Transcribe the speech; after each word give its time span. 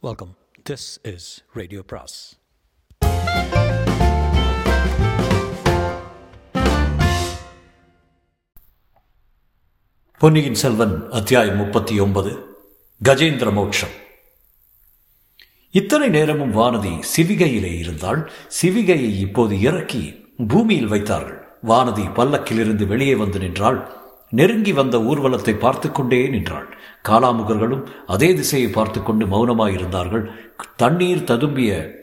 Welcome 0.00 0.36
this 0.70 1.14
is 1.14 1.44
radio 1.52 1.82
bros 1.86 2.38
பொன்னியின் 10.18 10.54
செல்வன் 10.54 11.10
அத்தியாயம் 11.10 11.56
முப்பத்தி 11.56 12.00
ஒன்பது 12.00 12.56
கஜேந்திர 13.04 13.52
மோட்சம். 13.52 13.90
இத்தனை 15.70 16.08
நேரமும் 16.08 16.54
வானதி 16.54 17.02
சிவிகையிலே 17.16 17.78
இருந்தால் 17.78 18.32
சிவிகையை 18.62 19.18
இப்போது 19.18 19.60
இறக்கி 19.60 20.24
பூமியில் 20.48 20.86
வைத்தார்கள். 20.86 21.48
வானதி 21.66 22.14
பல்லக்கிலிருந்து 22.14 22.86
வெளியே 22.86 23.14
வந்து 23.14 23.38
நின்றாள். 23.38 23.97
நெருங்கி 24.32 24.72
வந்த 24.72 24.98
ஊர்வலத்தை 24.98 25.54
பார்த்து 25.58 25.92
கொண்டே 25.92 26.28
நின்றாள். 26.28 26.68
காலாமுகர்களும் 27.08 27.84
அதே 28.06 28.34
திசையை 28.34 28.70
பார்த்து 28.70 29.02
கொண்டு 29.02 29.26
மௌனமாயிருந்தார்கள் 29.26 30.30
தண்ணீர் 30.76 31.28
ததும்பிய 31.30 31.96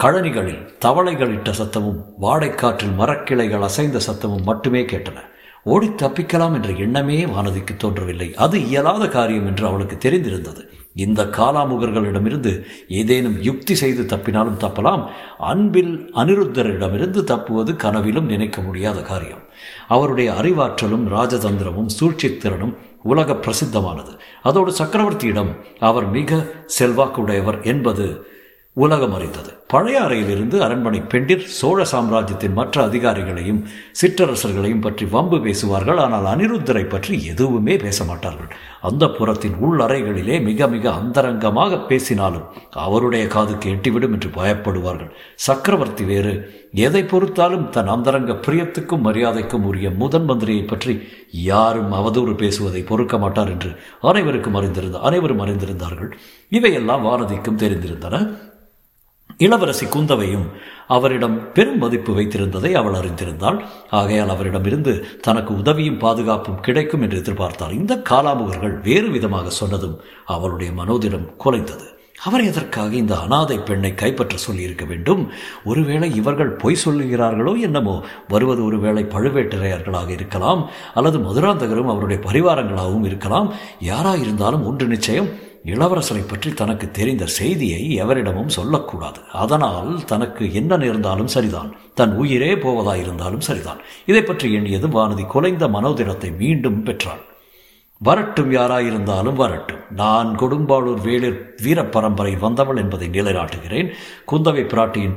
கழனிகளில் 0.00 0.62
தவளைகளிட்ட 0.84 1.50
சத்தமும் 1.50 2.00
வாடைக்காற்றில் 2.20 2.94
மரக்கிளைகள் 2.98 3.66
அசைந்த 3.68 4.00
சத்தமும் 4.06 4.44
மட்டுமே 4.44 4.82
கேட்டன. 4.82 5.18
ஓடி 5.64 5.88
தப்பிக்கலாம் 5.88 6.54
என்ற 6.54 6.70
எண்ணமே 6.70 7.24
வானதிக்கு 7.24 7.76
தோன்றவில்லை. 7.76 8.34
அது 8.34 8.68
இயலாத 8.68 9.08
காரியம் 9.08 9.46
என்று 9.46 9.66
அவளுக்கு 9.66 9.96
தெரிந்திருந்தது. 9.96 10.62
இந்த 10.94 11.24
காலாமுகர்களிடமிருந்து 11.24 12.52
ஏதேனும் 12.88 13.42
யுக்தி 13.42 13.74
செய்து 13.74 14.02
தப்பினாலும் 14.02 14.60
தப்பலாம். 14.60 15.02
அன்பில் 15.38 16.10
அனிருத்தரிடமிருந்து 16.14 17.22
தப்புவது 17.24 17.76
கனவிலும் 17.76 18.26
நினைக்க 18.26 18.60
முடியாத 18.60 19.00
காரியம். 19.02 19.42
அவருடைய 19.88 20.32
அறிவாற்றலும் 20.32 21.06
ராஜதந்திரமும் 21.08 21.90
சூழ்ச்சித்திறனும் 22.00 22.76
உலக 23.02 23.32
பிரசித்தமானது. 23.32 24.18
அதோடு 24.42 24.72
சக்கரவர்த்தியிடம் 24.72 25.56
அவர் 25.78 26.10
மிக 26.10 26.46
செல்வாக்குடையவர் 26.78 27.64
என்பது 27.64 28.36
உலகம் 28.84 29.14
அறிந்தது. 29.16 29.50
பழைய 29.72 30.02
அறையிலிருந்து 30.04 30.56
அரண்மனை 30.66 31.00
பெண்டிர் 31.12 31.44
சோழ 31.56 31.78
சாம்ராஜ்யத்தின் 31.92 32.56
மற்ற 32.58 32.76
அதிகாரிகளையும் 32.88 33.60
சிற்றரசர்களையும் 34.00 34.84
பற்றி 34.84 35.04
வம்பு 35.14 35.38
பேசுவார்கள். 35.46 36.00
ஆனால் 36.04 36.28
அனிருத்தரை 36.32 36.84
பற்றி 36.86 37.14
எதுவுமே 37.32 37.74
பேச 37.84 38.04
மாட்டார்கள். 38.10 38.50
அந்த 38.88 39.04
புறத்தின் 39.16 39.56
உள் 39.66 39.80
அறைகளிலே 39.86 40.36
மிக 40.48 40.68
மிக 40.74 40.86
அந்தரங்கமாக 41.00 41.80
பேசினாலும் 41.90 42.46
அவருடைய 42.84 43.26
காதுக்கு 43.34 43.68
எட்டிவிடும் 43.74 44.14
என்று 44.18 44.30
பயப்படுவார்கள். 44.38 45.12
சக்கரவர்த்தி 45.48 46.06
வேறு 46.12 46.34
எதை 46.86 47.02
பொறுத்தாலும் 47.10 47.68
தன் 47.74 47.92
அந்தரங்க 47.94 48.32
பிரியத்துக்கும் 48.46 49.06
மரியாதைக்கும் 49.08 49.66
உரிய 49.70 49.88
முதன் 50.00 50.26
மந்திரியை 50.30 50.64
பற்றி 50.66 50.94
யாரும் 51.50 51.92
அவதூறு 52.00 52.34
பேசுவதை 52.42 52.82
பொறுக்க 52.90 53.16
மாட்டார் 53.18 53.52
என்று 53.54 53.70
அனைவருக்கும் 54.10 54.58
அறிந்திருந்த 54.60 55.00
அனைவரும் 55.08 55.42
அறிந்திருந்தார்கள். 55.44 56.12
இவையெல்லாம் 56.58 57.06
வானதிக்கும் 57.06 57.60
தெரிந்திருந்தன. 57.62 58.16
இளவரசி 59.38 59.86
குந்தவையும் 59.86 60.46
அவரிடம் 60.86 61.52
பெரும் 61.52 61.78
மதிப்பு 61.78 62.12
வைத்திருந்ததை 62.16 62.72
அவள் 62.72 62.92
அறிந்திருந்தாள். 62.92 63.58
ஆகையால் 63.90 64.28
அவரிடமிருந்து 64.28 65.06
தனக்கு 65.20 65.56
உதவியும் 65.56 65.98
பாதுகாப்பும் 65.98 66.60
கிடைக்கும் 66.60 67.02
என்று 67.02 67.18
எதிர்பார்த்தாள் 67.18 67.72
இந்த 67.72 68.02
காலாமுகர்கள் 68.10 68.82
வேறு 68.82 69.10
விதமாக 69.10 69.50
சொன்னதும் 69.50 70.00
அவளுடைய 70.24 70.72
மனோதிடம் 70.72 71.30
குலைந்தது. 71.44 71.86
அவர் 72.24 72.44
எதற்காக 72.44 72.94
இந்த 72.94 73.18
அனாதை 73.18 73.58
பெண்ணை 73.58 73.94
கைப்பற்ற 73.94 74.36
சொல்லியிருக்க 74.36 74.84
வேண்டும்? 74.84 75.28
ஒருவேளை 75.64 76.14
இவர்கள் 76.14 76.52
பொய் 76.52 76.82
சொல்லுகிறார்களோ 76.84 77.60
என்னமோ? 77.60 78.04
வருவது 78.28 78.64
ஒருவேளை 78.64 79.04
பழுவேட்டரையர்களாக 79.04 80.08
இருக்கலாம் 80.08 80.68
அல்லது 80.94 81.18
மதுராந்தகரும் 81.18 81.92
அவருடைய 81.92 82.22
பரிவாரங்களாகவும் 82.24 83.04
இருக்கலாம். 83.04 83.52
யாராக 83.80 84.18
இருந்தாலும் 84.18 84.66
ஒன்று 84.66 84.86
நிச்சயம் 84.86 85.30
இளவரசரை 85.72 86.22
பற்றி 86.28 86.50
தனக்கு 86.54 86.90
தெரிந்த 86.90 87.26
செய்தியை 87.26 87.80
எவரிடமும் 88.02 88.54
சொல்லக்கூடாது. 88.58 89.20
அதனால் 89.32 90.04
தனக்கு 90.04 90.54
என்ன 90.54 90.76
நேர்ந்தாலும் 90.76 91.32
சரிதான். 91.36 91.70
தன் 91.94 92.14
உயிரே 92.16 92.54
போவதாயிருந்தாலும் 92.54 93.46
சரிதான். 93.48 93.80
இதை 94.06 94.22
பற்றி 94.22 94.56
எண்ணியதும் 94.56 94.96
வானதி 94.98 95.26
குலைந்த 95.34 95.66
மனோதிடத்தை 95.68 96.36
மீண்டும் 96.36 96.82
பெற்றாள். 96.82 97.22
வரட்டும் 98.00 98.50
யாராயிருந்தாலும் 98.52 99.38
வரட்டும். 99.42 99.82
நான் 99.90 100.28
கொடும்பாளூர் 100.38 101.00
வேளிர் 101.06 101.38
வீர 101.62 101.84
பரம்பரை 101.84 102.36
வந்தவள் 102.36 102.76
என்பதை 102.76 103.08
நிலைநாட்டுகிறேன். 103.08 103.88
குந்தவை 104.32 104.64
பிராட்டியின் 104.64 105.16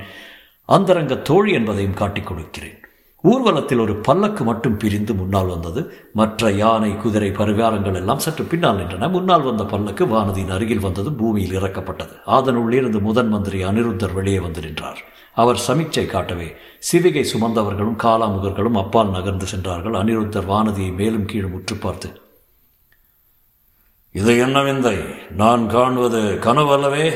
அந்தரங்க 0.66 1.16
தோழி 1.16 1.52
என்பதையும் 1.54 1.94
காட்டிக் 1.94 2.28
கொடுக்கிறேன். 2.28 2.78
ஊர்வலத்தில் 3.24 3.80
ஒரு 3.80 3.96
பல்லக்கு 3.96 4.44
மட்டும் 4.44 4.78
பிரிந்து 4.78 5.14
முன்னால் 5.14 5.48
வந்தது. 5.48 5.94
மற்ற 6.14 6.52
யானை 6.52 6.98
குதிரை 6.98 7.30
பரிகாரங்கள் 7.30 7.96
எல்லாம் 7.96 8.20
சற்று 8.20 8.44
பின்னால் 8.44 8.78
நின்றன. 8.78 9.10
முன்னால் 9.10 9.42
வந்த 9.42 9.64
பல்லக்கு 9.64 10.06
வானதியின் 10.06 10.52
அருகில் 10.52 10.80
வந்தது 10.80 11.12
பூமியில் 11.12 11.58
இறக்கப்பட்டது. 11.58 12.22
அதனுள் 12.26 12.74
இருந்து 12.74 13.00
முதன் 13.00 13.30
மந்திரி 13.30 13.64
அனிருத்தர் 13.64 14.14
வெளியே 14.14 14.40
வந்து 14.40 14.62
நின்றார். 14.62 15.02
அவர் 15.34 15.60
சமீட்சை 15.68 16.06
காட்டவே 16.06 16.54
சிவிகை 16.92 17.26
சுமந்தவர்களும் 17.34 18.02
காலாமுகர்களும் 18.04 18.78
அப்பால் 18.78 19.10
நகர்ந்து 19.10 19.46
சென்றார்கள். 19.46 19.94
அனிருத்தர் 19.94 20.50
வானதியை 20.50 20.94
மேலும் 20.96 21.26
கீழும் 21.26 21.54
உற்று 21.54 21.76
பார்த்து 21.76 22.10
இது 24.12 24.38
என்ன 24.38 24.64
விந்தை? 24.64 24.98
நான் 25.38 25.70
காணுவது 25.70 26.40
கனவல்லவே. 26.42 27.14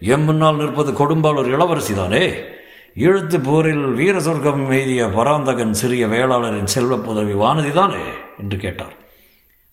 எம் 0.00 0.24
முன்னால் 0.24 0.56
நிற்பது 0.56 0.92
கொடும்பாளூர் 0.92 1.34
ஒரு 1.34 1.56
இளவரசிதானே? 1.56 2.54
இழுத்து 2.96 3.38
போரில் 3.46 3.86
வீர 3.96 4.16
சொர்க்கம் 4.26 4.62
எய்திய 4.76 5.06
பராந்தகன் 5.16 5.74
சிறிய 5.80 6.04
வேளாளரின் 6.12 6.70
செல்வ 6.74 6.94
புதவி 7.06 7.34
வானதி 7.42 7.72
தானே 7.78 8.04
என்று 8.42 8.56
கேட்டார். 8.62 8.94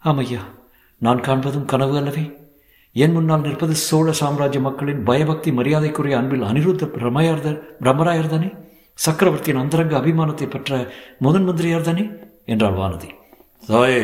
ஆமையா 0.03 0.41
நான் 1.01 1.22
காண்பதும் 1.28 1.69
கனவு 1.72 1.95
அல்லவே. 2.00 2.23
என் 2.95 3.13
முன்னால் 3.16 3.45
நிற்பது 3.45 3.75
சோழ 3.88 4.07
சாம்ராஜ்ய 4.19 4.62
மக்களின் 4.66 5.01
பயபக்தி 5.09 5.51
மரியாதைக்குரிய 5.59 6.17
அன்பில் 6.19 6.44
அனிருத்த 6.50 6.89
பிரமயார்தர் 6.95 7.59
பிரம்மராயர் 7.83 8.33
தானே 8.33 8.50
சக்கரவர்த்தியின் 9.06 9.62
அந்தரங்க 9.62 9.95
அபிமானத்தை 10.00 10.47
பெற்ற 10.56 10.81
முதன் 11.25 11.47
மந்திரியார் 11.47 11.88
தானே 11.89 12.06
என்றாள் 12.53 12.79
வானதி. 12.81 13.09
தாயே 13.69 14.01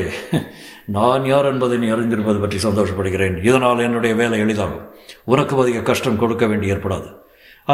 நான் 0.97 1.25
யார் 1.31 1.49
என்பதை 1.51 1.77
நீ 1.81 1.89
அறிந்திருப்பது 1.95 2.39
பற்றி 2.43 2.59
சந்தோஷப்படுகிறேன். 2.67 3.35
இதனால் 3.49 3.85
என்னுடைய 3.87 4.13
வேலை 4.21 4.39
எளிதாகும். 4.45 4.87
உனக்கு 5.33 5.59
அதிக 5.65 5.83
கஷ்டம் 5.91 6.21
கொடுக்க 6.23 6.45
வேண்டி 6.53 6.71
ஏற்படாது. 6.75 7.09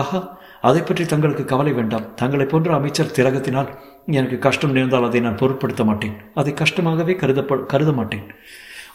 ஆஹா 0.01 0.21
அதை 0.65 0.81
பற்றி 0.81 1.05
தங்களுக்கு 1.05 1.45
கவலை 1.45 1.71
வேண்டாம். 1.71 2.13
தங்களை 2.15 2.45
போன்ற 2.45 2.73
அமைச்சர் 2.73 3.15
திலகத்தினால் 3.15 3.69
எனக்கு 4.05 4.37
கஷ்டம் 4.37 4.71
நேர்ந்தால் 4.71 5.03
அதை 5.03 5.19
நான் 5.19 5.41
பொருட்படுத்த 5.41 5.83
மாட்டேன். 5.83 6.15
அதை 6.33 6.53
கஷ்டமாகவே 6.53 7.13
கருதப்ப 7.13 7.65
கருத 7.65 7.91
மாட்டேன். 7.91 8.23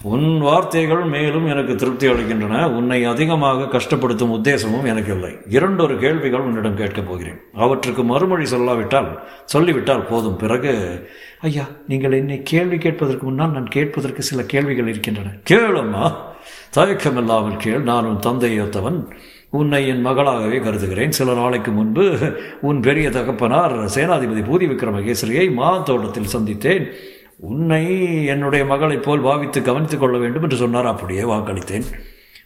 உன் 0.03 0.41
வார்த்தைகள் 0.41 1.05
மேலும் 1.05 1.47
எனக்கு 1.47 1.75
திருப்தி 1.75 2.07
அளிக்கின்றன. 2.09 2.69
உன்னை 2.71 3.05
அதிகமாக 3.05 3.79
கஷ்டப்படுத்தும் 3.79 4.35
உத்தேசமும் 4.37 4.87
எனக்கு 4.87 5.13
இல்லை. 5.15 5.33
இரண்டொரு 5.49 5.99
கேள்விகள் 5.99 6.41
உன்னிடம் 6.41 6.77
கேட்கப் 6.77 7.09
போகிறேன். 7.09 7.41
அவற்றுக்கு 7.55 8.05
மறுமொழி 8.05 8.47
சொல்லாவிட்டால் 8.51 9.11
சொல்லிவிட்டால் 9.45 10.07
போதும். 10.07 10.37
பிறகு 10.37 10.73
ஐயா 11.41 11.65
நீங்கள் 11.89 12.13
என்னை 12.13 12.41
கேள்வி 12.45 12.79
கேட்பதற்கு 12.79 13.25
முன்னால் 13.25 13.51
நான் 13.51 13.69
கேட்பதற்கு 13.69 14.23
சில 14.23 14.43
கேள்விகள் 14.43 14.89
இருக்கின்றன. 14.89 15.31
கேளம்மா. 15.51 16.15
தயக்கமில்லாமல் 16.75 17.57
கேள். 17.57 17.83
நான் 17.83 18.05
உன் 18.05 18.25
தந்தையொத்தவன். 18.27 18.99
உன்னை 19.51 19.89
என் 19.89 20.07
மகளாகவே 20.07 20.59
கருதுகிறேன். 20.59 21.11
சில 21.11 21.35
நாளைக்கு 21.35 21.71
முன்பு 21.71 22.19
உன் 22.61 22.81
பெரிய 22.81 23.11
தகப்பனார் 23.11 23.73
சேனாதிபதி 23.73 24.43
பூதி 24.43 24.67
விக்ரமகேசரியை 24.67 25.53
மாந்தோட்டத்தில் 25.53 26.33
சந்தித்தேன். 26.33 26.91
உன்னை 27.37 28.25
என்னுடைய 28.25 28.65
மகளைப் 28.65 29.03
போல் 29.03 29.21
பாவித்து 29.21 29.63
கவனித்துக் 29.63 30.01
கொள்ள 30.01 30.19
வேண்டும் 30.19 30.43
என்று 30.43 30.57
சொன்னார். 30.57 30.87
அப்படியே 30.87 31.21
வாக்களித்தேன். 31.21 31.85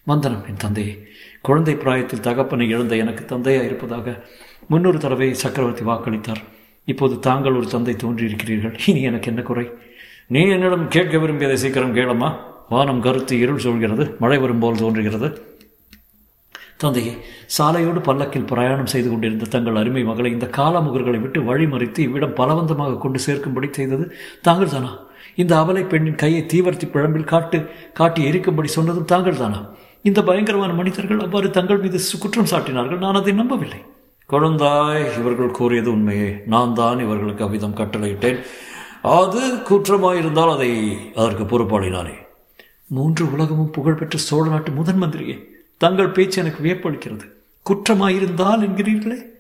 மந்தனம் 0.07 0.49
என் 0.49 0.57
தந்தை 0.59 1.07
குழந்தை 1.41 1.75
பிராயத்தில் 1.75 2.21
தகப்பனை 2.21 2.69
இழந்த 2.69 2.97
எனக்கு 2.97 3.25
தந்தையாக 3.25 3.67
இருப்பதாக 3.67 4.25
முன்னொரு 4.69 4.99
தடவை 4.99 5.35
சக்கரவர்த்தி 5.35 5.85
வாக்களித்தார். 5.85 6.43
இப்போது 6.85 7.19
தாங்கள் 7.19 7.55
ஒரு 7.55 7.67
தந்தை 7.67 7.95
தோன்றியிருக்கிறீர்கள். 7.95 8.79
இனி 8.87 9.03
எனக்கு 9.03 9.29
என்ன 9.29 9.43
குறை? 9.43 9.71
நீ 10.27 10.41
என்னிடம் 10.41 10.89
கேட்க 10.89 11.19
விரும்பியதை 11.19 11.57
சீக்கிரம் 11.57 11.97
கேளம்மா 11.97 12.37
வானம் 12.69 13.01
கருத்து 13.01 13.39
இருள் 13.39 13.59
சொல்கிறது 13.59 14.17
மழை 14.19 14.39
வரும்போல் 14.39 14.77
தோன்றுகிறது. 14.77 15.54
தந்தையே 16.85 17.15
சாலையோடு 17.57 18.01
பல்லக்கில் 18.09 18.49
பிரயாணம் 18.53 18.93
செய்து 18.95 19.09
கொண்டிருந்த 19.11 19.51
தங்கள் 19.55 19.81
அருமை 19.83 20.05
மகளை 20.11 20.31
இந்த 20.37 20.49
காலாமுகர்களை 20.59 21.21
விட்டு 21.25 21.41
வழிமறித்து 21.51 22.01
இவ்விடம் 22.07 22.39
பலவந்தமாக 22.41 23.01
கொண்டு 23.05 23.21
சேர்க்கும்படி 23.27 23.71
செய்தது 23.79 24.07
தாங்கள் 24.49 24.75
தானா 24.75 24.93
இந்த 25.43 25.53
அபலை 25.63 25.83
பெண்ணின் 25.93 26.21
கையை 26.23 26.43
தீவர்த்தி 26.53 26.87
பிழம்பில் 26.95 27.31
காட்டு 27.33 27.59
காட்டி 28.01 28.21
எரிக்கும்படி 28.31 28.71
சொன்னதும் 28.79 29.11
தாங்கள் 29.13 29.41
தானா 29.43 29.61
இந்த 30.09 30.21
பயங்கரமான 30.29 30.73
மனிதர்கள் 30.79 31.23
அவ்வாறு 31.25 31.49
தங்கள் 31.57 31.83
மீது 31.83 31.99
குற்றம் 32.23 32.51
சாட்டினார்கள். 32.51 32.99
நான் 33.05 33.19
அதை 33.21 33.33
நம்பவில்லை. 33.39 33.79
குழந்தாய் 34.31 35.05
இவர்கள் 35.21 35.57
கூறியது 35.59 35.89
உண்மையே. 35.93 36.29
நான் 36.53 36.75
தான் 36.81 37.01
இவர்களுக்கு 37.05 37.45
அவ்விதம் 37.47 37.79
கட்டளையிட்டேன். 37.81 38.39
அது 39.21 39.43
குற்றமாயிருந்தால் 39.69 40.53
அதை 40.57 40.71
அதற்கு 41.21 41.45
பொறுப்பாளினானே 41.53 42.15
மூன்று 42.97 43.25
உலகமும் 43.35 43.75
புகழ்பெற்ற 43.77 44.19
சோழ 44.29 44.45
நாட்டு 44.49 44.71
முதன் 44.79 45.01
மந்திரியே. 45.03 45.37
தங்கள் 45.77 46.09
பேச்சு 46.09 46.43
எனக்கு 46.43 46.65
வியப்பளிக்கிறது. 46.65 47.33
குற்றமாயிருந்தால் 47.71 48.65
என்கிறீர்களே? 48.67 49.33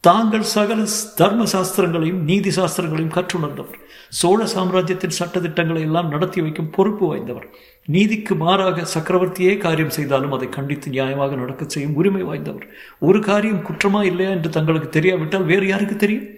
தாங்கள் 0.00 0.42
சகல 0.42 0.84
தர்ம 1.16 1.44
சாஸ்திரங்களையும் 1.44 2.22
நீதி 2.22 2.50
சாஸ்திரங்களையும் 2.50 3.16
கற்றுணர்ந்தவர். 3.16 3.78
சோழ 4.08 4.46
சாம்ராஜ்யத்தின் 4.46 5.18
சட்டத்திட்டங்களை 5.18 5.80
எல்லாம் 5.80 6.08
நடத்தி 6.08 6.40
வைக்கும் 6.40 6.70
பொறுப்பு 6.70 7.16
வாய்ந்தவர். 7.16 7.46
நீதிக்கு 7.86 8.34
மாறாக 8.34 8.86
சக்கரவர்த்தியே 8.98 9.56
காரியம் 9.56 9.90
செய்தாலும் 9.90 10.32
அதை 10.32 10.48
கண்டித்து 10.48 10.90
நியாயமாக 10.90 11.34
நடக்க 11.34 11.64
செய்யும் 11.68 11.94
உரிமை 11.94 12.24
வாய்ந்தவர். 12.24 12.66
ஒரு 12.98 13.20
காரியம் 13.20 13.64
குற்றமா 13.64 14.04
இல்லையா 14.04 14.30
என்று 14.30 14.50
தங்களுக்கு 14.50 14.88
தெரியாவிட்டால் 14.88 15.44
வேறு 15.44 15.66
யாருக்கு 15.66 15.96
தெரியும்? 15.96 16.28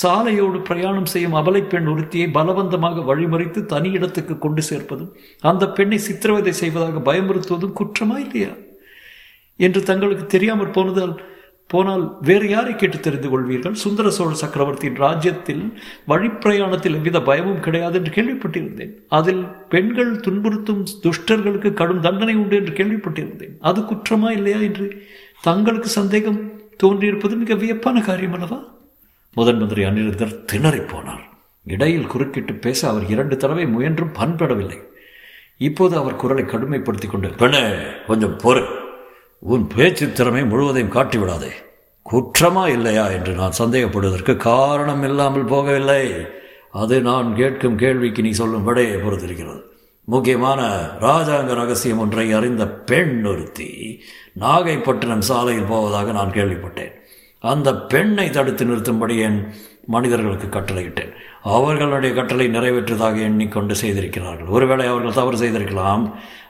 சாலையோடு 0.00 0.58
பிரயாணம் 0.58 1.06
செய்யும் 1.06 1.34
அபலை 1.34 1.62
பெண் 1.62 1.86
ஒருத்தியை 1.86 2.26
பலவந்தமாக 2.36 3.02
வழிமறித்து 3.08 3.64
தனி 3.64 3.90
இடத்துக்கு 3.90 4.38
கொண்டு 4.38 4.62
சேர்ப்பதும் 4.62 5.12
அந்த 5.40 5.68
பெண்ணை 5.68 5.98
சித்திரவதை 5.98 6.52
செய்வதாக 6.52 7.02
பயமுறுத்துவதும் 7.08 7.76
குற்றமா 7.80 8.16
இல்லையா 8.18 8.52
என்று 9.56 9.82
தங்களுக்கு 9.82 10.26
தெரியாமற் 10.26 10.72
போனதால் 10.72 11.14
போனால் 11.70 12.16
வேறு 12.20 12.48
யாரை 12.48 12.74
கேட்டு 12.74 13.00
தெரிந்து 13.00 13.28
கொள்வீர்கள்? 13.28 13.72
சுந்தர 13.72 14.10
சோழ 14.10 14.32
சக்கரவர்த்தியின் 14.32 14.96
ராஜ்யத்தில் 14.96 15.62
வழிப்பிரயாணத்தில் 16.08 16.96
எவ்வித 16.98 17.22
பயமும் 17.22 17.60
கிடையாது 17.60 17.96
என்று 17.98 18.12
கேள்விப்பட்டிருந்தேன். 18.16 18.92
அதில் 19.08 19.42
பெண்கள் 19.68 20.12
துன்புறுத்தும் 20.16 20.82
துஷ்டர்களுக்கு 21.04 21.72
கடும் 21.72 22.00
தண்டனை 22.00 22.34
உண்டு 22.34 22.56
என்று 22.56 22.72
கேள்விப்பட்டிருந்தேன். 22.72 23.54
அது 23.60 23.80
குற்றமா 23.80 24.30
இல்லையா 24.30 24.58
என்று 24.58 24.88
தங்களுக்கு 25.42 25.88
சந்தேகம் 25.88 26.40
தோன்றியிருப்பது 26.82 27.36
மிக 27.36 27.54
வியப்பான 27.54 28.00
காரியம் 28.00 28.32
அல்லவா? 28.32 28.60
முதன் 29.34 29.58
மந்திரி 29.58 29.84
அனிருத்தர் 29.84 30.40
திணறிப்போனார் 30.52 31.22
இடையில் 31.64 32.06
குறுக்கிட்டு 32.06 32.54
பேச 32.54 32.88
அவர் 32.88 33.06
இரண்டு 33.08 33.36
தடவை 33.36 33.66
முயன்றும் 33.66 34.12
பண்படவில்லை. 34.12 34.78
இப்போது 35.56 35.96
அவர் 35.96 36.16
குரலை 36.16 36.44
கடுமைப்படுத்திக் 36.44 37.10
கொண்டு 37.10 37.28
பெண்ணே 37.28 37.62
கொஞ்சம் 38.06 38.38
பொறு. 38.38 38.66
உன் 39.38 39.66
பேச்சு 39.76 40.12
திறமை 40.12 40.44
முழுவதையும் 40.44 40.92
காட்டிவிடாதே. 40.92 41.50
குற்றமா 42.12 42.68
இல்லையா 42.68 43.08
என்று 43.08 43.32
நான் 43.32 43.58
சந்தேகப்படுவதற்கு 43.58 44.36
காரணம் 44.36 45.02
இல்லாமல் 45.02 45.44
போகவில்லை. 45.44 46.28
அது 46.70 47.00
நான் 47.00 47.36
கேட்கும் 47.36 47.76
கேள்விக்கு 47.76 48.22
நீ 48.22 48.30
சொல்லும் 48.30 48.64
விடையை 48.64 48.96
பொறுத்திருக்கிறது. 48.96 49.60
முக்கியமான 50.04 50.88
ராஜாங்க 51.00 51.54
ரகசியம் 51.54 51.98
ஒன்றை 51.98 52.32
அறிந்த 52.32 52.68
பெண் 52.68 53.24
ஒருத்தி 53.24 54.02
நாகைப்பட்டினம் 54.40 55.18
சாலையில் 55.18 55.64
போவதாக 55.64 56.12
நான் 56.12 56.30
கேள்விப்பட்டேன். 56.30 57.00
அந்த 57.50 57.68
பெண்ணை 57.92 58.30
தடுத்து 58.30 58.64
நிறுத்தும்படி 58.64 59.14
என் 59.18 59.38
மனிதர்களுக்கு 59.86 60.46
கட்டளையிட்டேன். 60.46 61.12
அவர்களுடைய 61.56 62.14
கட்டளை 62.14 62.46
நிறைவேற்றதாக 62.46 63.16
எண்ணிக்கொண்டு 63.28 63.74
செய்திருக்கிறார்கள். 63.74 64.52
ஒருவேளை 64.56 64.86
அவர்கள் 64.86 65.18
தவறு 65.20 65.36
செய்திருக்கலாம். 65.36 66.04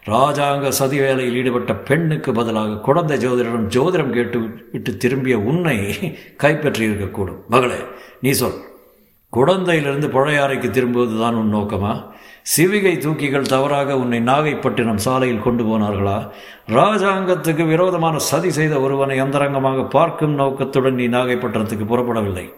ராஜாங்க 0.07 0.69
சதி 0.69 0.99
வேலையில் 0.99 1.37
ஈடுபட்ட 1.41 1.75
பெண்ணுக்கு 1.89 2.33
பதிலாக 2.33 2.81
குழந்தை 2.89 3.17
ஜோதிடரிடம் 3.25 3.71
ஜோதிடம் 3.77 4.15
கேட்டு 4.17 4.39
விட்டு 4.73 4.97
திரும்பிய 4.97 5.39
உன்னை 5.51 5.77
கைப்பற்றி 6.37 6.83
இருக்கக்கூடும் 6.89 7.41
மகளே 7.49 7.81
நீ 8.21 8.31
சொல். 8.31 8.61
குழந்தையிலிருந்து 9.33 10.09
பழையாறைக்கு 10.09 10.71
திரும்புவது 10.71 11.15
தான் 11.19 11.35
உன் 11.35 11.55
நோக்கமா? 11.55 11.93
சிவிகை 12.57 12.99
தூக்கிகள் 12.99 13.43
தவறாக 13.43 13.99
உன்னை 13.99 14.21
நாகைப்பட்டினம் 14.21 14.97
சாலையில் 14.97 15.43
கொண்டு 15.43 15.65
போனார்களா? 15.65 16.31
ராஜாங்கத்துக்கு 16.69 17.67
விரோதமான 17.67 18.19
சதி 18.19 18.51
செய்த 18.51 18.81
ஒருவனை 18.81 19.21
அந்தரங்கமாக 19.21 19.89
பார்க்கும் 19.89 20.35
நோக்கத்துடன் 20.35 20.95
நீ 20.95 21.09
நாகைப்பட்டினத்துக்கு 21.09 21.87
புறப்படவில்லை. 21.87 22.53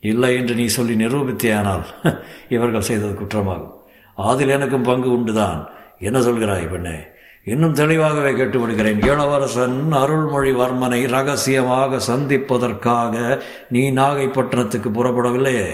இல்லை 0.00 0.36
என்று 0.36 0.54
நீ 0.54 0.66
சொல்லி 0.66 1.06
நிரூபித்தேயானால் 1.06 1.84
இவர்கள் 2.48 2.80
செய்தது 2.80 3.14
குற்றமாகும். 3.14 3.74
அதில் 4.14 4.48
எனக்கும் 4.48 4.82
பங்கு 4.82 5.10
உண்டுதான். 5.10 5.66
என்ன 5.98 6.20
சொல்கிறாய் 6.20 6.70
பெண்ணே? 6.70 7.06
இன்னும் 7.44 7.72
தெளிவாகவே 7.72 8.30
கேட்டுவிடுகிறேன். 8.30 9.06
இளவரசன் 9.06 9.92
அருள்மொழிவர்மனை 9.92 11.08
ரகசியமாக 11.08 11.98
சந்திப்பதற்காக 11.98 13.42
நீ 13.68 13.90
நாகைப்பட்டினத்துக்கு 13.90 14.90
புறப்படவில்லையே. 14.92 15.70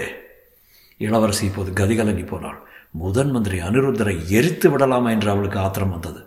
இளவரசி 0.97 1.45
இப்போது 1.45 1.85
கதிகலங்கி 1.85 2.27
போனாள். 2.27 2.64
முதன் 3.01 3.31
மந்திரி 3.35 3.57
அனிருத்தரை 3.67 4.15
எரித்து 4.37 4.67
விடலாமா 4.71 5.09
என்று 5.15 5.29
அவளுக்கு 5.33 5.59
ஆத்திரம் 5.63 5.93
வந்தது. 5.95 6.21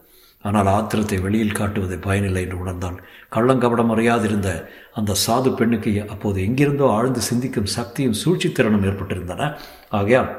ஆனால் 0.44 0.68
ஆத்திரத்தை 0.74 1.16
வெளியில் 1.24 1.56
காட்டுவது 1.58 1.96
பயனில்லை 2.06 2.42
என்று 2.46 2.58
உணர்ந்தான். 2.62 2.98
கள்ளங்கபடம் 3.34 3.92
அறியாதிருந்த 3.94 4.50
அந்த 4.98 5.16
சாது 5.24 5.50
பெண்ணுக்கு 5.58 5.92
அப்போது 6.14 6.38
எங்கிருந்தோ 6.46 6.86
ஆழ்ந்து 6.96 7.22
சிந்திக்கும் 7.28 7.72
சக்தியும் 7.76 8.18
சூழ்ச்சித்திறனும் 8.22 8.86
ஏற்பட்டிருந்தன. 8.90 9.50
ஆகையால் 9.98 10.30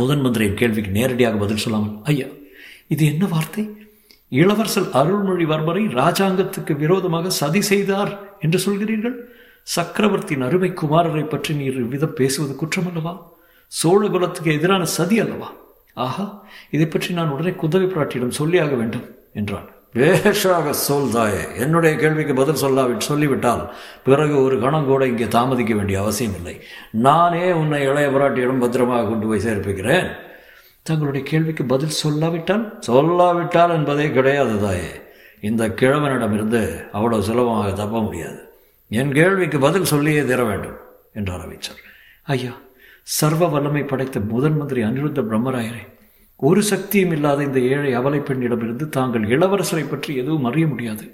முதன் 0.00 0.24
மந்திரியின் 0.24 0.58
கேள்விக்கு 0.60 0.92
நேரடியாக 0.98 1.36
பதில் 1.44 1.62
சொல்லாமல் 1.64 1.96
ஐயா 2.12 2.28
இது 2.94 3.02
என்ன 3.12 3.24
வார்த்தை? 3.34 3.64
இளவரசர் 4.32 4.88
அருள்மொழிவர்மரை 5.00 5.82
ராஜாங்கத்துக்கு 6.00 6.72
விரோதமாக 6.82 7.30
சதி 7.40 7.62
செய்தார் 7.70 8.12
என்று 8.44 8.58
சொல்கிறீர்கள்? 8.66 9.16
சக்கரவர்த்தியின் 9.76 10.46
அருமை 10.48 10.70
குமாரரை 10.80 11.24
பற்றி 11.28 11.52
நீர் 11.60 11.80
இவ்விதம் 11.84 12.18
பேசுவது 12.20 12.54
குற்றம் 12.62 12.88
அல்லவா 13.72 13.72
சோழ 13.72 14.08
குலத்துக்கு 14.08 14.50
எதிரான 14.52 14.84
சதி 14.84 15.20
அல்லவா? 15.20 15.48
ஆஹா 15.94 16.46
இதை 16.70 16.86
பற்றி 16.86 17.14
நான் 17.14 17.28
உடனே 17.28 17.50
குந்தவை 17.50 17.86
பிராட்டியிடம் 17.88 18.38
சொல்லியாக 18.38 18.76
வேண்டும் 18.76 19.06
என்றான். 19.34 19.68
பேஷாக 19.94 20.70
சொல் 20.70 21.10
தாயே. 21.10 21.44
என்னுடைய 21.56 21.96
கேள்விக்கு 21.96 22.34
பதில் 22.34 22.62
சொல்லாவி 22.62 22.98
சொல்லிவிட்டால் 22.98 23.70
பிறகு 24.04 24.42
ஒரு 24.44 24.60
கணம் 24.60 24.86
கூட 24.86 25.06
இங்கே 25.06 25.28
தாமதிக்க 25.28 25.74
வேண்டிய 25.74 26.00
அவசியம் 26.00 26.34
இல்லை 26.34 26.60
நானே 26.92 27.52
உன்னை 27.52 27.82
இளைய 27.82 28.08
பிராட்டியிடம் 28.08 28.58
பத்திரமாக 28.58 29.08
கொண்டு 29.08 29.26
போய் 29.26 29.44
சேர்ப்பிக்கிறேன். 29.46 30.08
தங்களுடைய 30.82 31.26
கேள்விக்கு 31.26 31.64
பதில் 31.64 31.98
சொல்லாவிட்டால்? 32.02 32.78
சொல்லாவிட்டால் 32.86 33.70
என்பதே 33.70 34.10
கிடையாது 34.10 34.60
தாயே. 34.60 34.92
இந்த 35.40 35.68
கிழவனிடமிருந்து 35.68 36.90
அவ்வளவு 36.92 37.22
சுலபமாக 37.22 37.72
தப்ப 37.72 37.98
முடியாது. 38.00 38.38
என் 38.88 39.12
கேள்விக்கு 39.12 39.58
பதில் 39.58 39.84
சொல்லியே 39.84 40.24
தர 40.24 40.44
வேண்டும் 40.44 40.76
என்றார் 41.12 41.40
அமைச்சர். 41.40 41.80
ஐயா 42.22 42.52
சர்வ 43.06 43.46
வல்லமை 43.52 43.82
படைத்த 43.90 44.20
முதன் 44.30 44.56
மந்திரி 44.60 44.80
அனிருத்த 44.86 45.20
பிரம்மராயரே 45.28 45.82
ஒரு 46.40 46.60
சக்தியும் 46.70 47.12
இல்லாத 47.16 47.40
இந்த 47.48 47.58
ஏழை 47.74 47.90
அவலை 47.98 48.20
பெண்ணிடமிருந்து 48.28 48.86
தாங்கள் 48.96 49.24
இளவரசரை 49.34 49.84
பற்றி 49.88 50.10
எதுவும் 50.22 50.46
அறிய 50.48 50.66
முடியாது. 50.66 51.04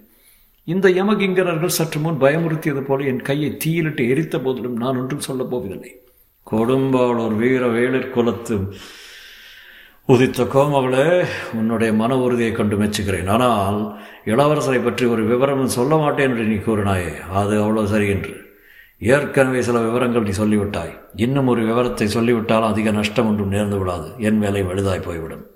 இந்த 0.68 0.86
யமகிங்கரர்கள் 0.98 1.76
சற்று 1.76 1.98
முன் 2.00 2.20
பயமுறுத்தியது 2.22 2.82
போல 2.88 3.04
என் 3.10 3.22
கையை 3.28 3.50
தீயிலிட்டு 3.64 4.02
எரித்த 4.12 4.38
போதிலும் 4.44 4.80
நான் 4.82 4.98
ஒன்றும் 5.02 5.26
சொல்லப் 5.28 5.50
போவதில்லை. 5.52 5.92
கொடும்பாளூர் 6.46 7.36
வீர 7.42 7.64
வேளிர் 7.74 8.12
குலத்து 8.14 8.56
உதித்த 10.08 10.46
கோமகளே 10.54 11.06
உன்னுடைய 11.58 11.90
மன 12.00 12.16
உறுதியை 12.24 12.52
கண்டு 12.52 12.78
மெச்சுகிறேன். 12.82 13.28
ஆனால் 13.34 13.80
இளவரசரை 14.32 14.80
பற்றி 14.86 15.04
ஒரு 15.14 15.24
விவரமும் 15.32 15.76
சொல்ல 15.78 15.96
மாட்டேன் 16.04 16.28
என்று 16.30 16.46
நீ 16.52 16.56
கூறினாயே 16.68 17.12
அது 17.40 17.54
அவ்வளோ 17.64 17.84
சரி 17.92 18.08
என்று. 18.16 18.34
ஏற்கனவே 19.02 19.62
சில 19.62 19.80
விவரங்கள் 19.80 20.22
நீ 20.22 20.28
சொல்லிவிட்டாய். 20.28 20.98
இன்னும் 21.16 21.46
ஒரு 21.46 21.62
விவரத்தை 21.62 22.06
சொல்லிவிட்டால் 22.06 22.62
அதிக 22.62 22.90
நஷ்டம் 22.90 23.26
ஒன்றும் 23.26 23.52
நேர்ந்து 23.52 23.78
விடாது. 23.78 24.12
என் 24.18 24.38
வேலை 24.38 24.62
வலுதாய் 24.62 25.02
போய்விடும். 25.02 25.46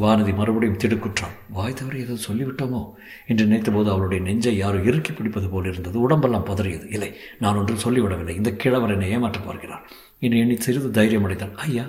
வானதி 0.00 0.34
மறுபடியும் 0.34 0.76
திடுக்குற்றான். 0.76 1.34
வாய் 1.50 1.72
தவறி 1.72 1.98
ஏதோ 1.98 2.12
சொல்லிவிட்டோமோ? 2.12 2.84
என்று 3.26 3.44
நினைத்தபோது 3.44 3.90
அவளுடைய 3.90 4.22
நெஞ்சை 4.22 4.56
யாரோ 4.56 4.78
இறுக்கி 4.78 5.12
பிடிப்பது 5.12 5.48
போல் 5.48 5.66
இருந்தது. 5.66 6.00
உடம்பெல்லாம் 6.00 6.46
பதறியது. 6.46 6.92
இல்லை 6.92 7.14
நான் 7.38 7.56
ஒன்றும் 7.56 7.78
சொல்லிவிடவில்லை. 7.84 8.28
இந்த 8.28 8.52
கிழவர் 8.52 8.90
என்னை 8.90 9.16
ஏமாற்றப் 9.16 9.46
பார்க்கிறார் 9.46 9.90
என்று 10.18 10.38
எண்ணி 10.38 10.56
சிறிது 10.56 10.90
தைரியம் 10.90 11.24
அடைத்தான் 11.24 11.56
ஐயா 11.56 11.84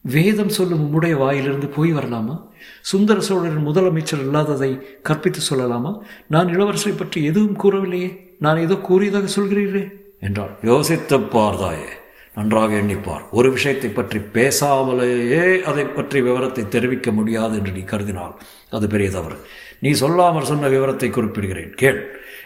வேதம் 0.00 0.48
சொல்லும் 0.48 0.90
உம்முடைய 0.90 1.16
வாயிலிருந்து 1.16 1.66
போய் 1.66 1.94
வரலாமா? 1.94 2.48
சுந்தர 2.80 3.20
சோழரின் 3.20 3.66
முதலமைச்சர் 3.66 4.18
இல்லாததை 4.18 4.78
கற்பித்து 5.02 5.40
சொல்லலாமா? 5.50 5.98
நான் 6.28 6.46
இளவரசரை 6.46 6.96
பற்றி 6.96 7.24
எதுவும் 7.24 7.58
கூறவில்லையே. 7.58 8.28
நான் 8.40 8.56
ஏதோ 8.56 8.74
கூறியதாக 8.74 9.26
சொல்கிறீர்களே? 9.36 9.90
என்றாள். 10.20 10.52
யோசித்து 10.62 11.18
பார்தாயே 11.18 11.88
நன்றாக 12.34 12.74
எண்ணிப்பார். 12.74 13.24
ஒரு 13.30 13.50
விஷயத்தை 13.50 13.90
பற்றி 13.90 14.18
பேசாமலேயே 14.18 15.62
அதை 15.62 15.84
பற்றி 15.84 16.20
விவரத்தை 16.20 16.68
தெரிவிக்க 16.68 17.10
முடியாது 17.10 17.56
என்று 17.56 17.72
நீ 17.72 17.80
கருதினால் 17.80 18.34
அது 18.70 18.86
பெரிய 18.86 19.10
தவறு. 19.10 19.36
நீ 19.80 19.90
சொல்லாமல் 19.90 20.44
சொன்ன 20.44 20.68
விவரத்தை 20.68 21.10
குறிப்பிடுகிறேன். 21.10 21.74
கேள். 21.74 22.00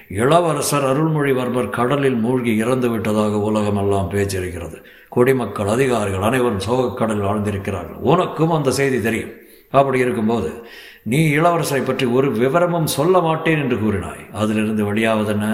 இளவரசர் 0.08 0.84
அருள்மொழிவர்மர் 0.84 1.70
கடலில் 1.70 2.14
மூழ்கி 2.14 2.56
இறந்து 2.56 2.88
விட்டதாக 2.90 3.38
உலகமெல்லாம் 3.38 4.10
பேச்சிருக்கிறது. 4.10 4.78
குடிமக்கள் 5.08 5.66
அதிகாரிகள் 5.66 6.22
அனைவரும் 6.22 6.64
சோகக்கடலில் 6.68 7.28
ஆழ்ந்திருக்கிறார்கள். 7.30 8.00
உனக்கும் 8.00 8.50
அந்த 8.50 8.70
செய்தி 8.70 9.00
தெரியும். 9.00 9.32
அப்படி 9.70 9.98
இருக்கும்போது 9.98 10.50
நீ 11.02 11.20
இளவரசரை 11.28 11.84
பற்றி 11.84 12.06
ஒரு 12.06 12.28
விவரமும் 12.32 12.92
சொல்ல 12.98 13.18
மாட்டேன் 13.18 13.58
என்று 13.58 13.76
கூறினாய். 13.76 14.22
அதிலிருந்து 14.32 14.92
வெளியாவதென்ன? 14.92 15.46